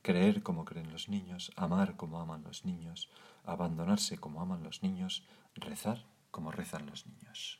Creer 0.03 0.43
como 0.43 0.65
creen 0.65 0.93
los 0.93 1.09
niños, 1.09 1.53
amar 1.57 1.97
como 1.97 2.21
aman 2.21 2.43
los 2.45 2.65
niños, 2.65 3.09
abandonarse 3.45 4.19
como 4.19 4.41
aman 4.41 4.63
los 4.63 4.83
niños, 4.83 5.27
rezar 5.55 6.05
como 6.31 6.51
rezan 6.51 6.87
los 6.87 7.07
niños. 7.07 7.60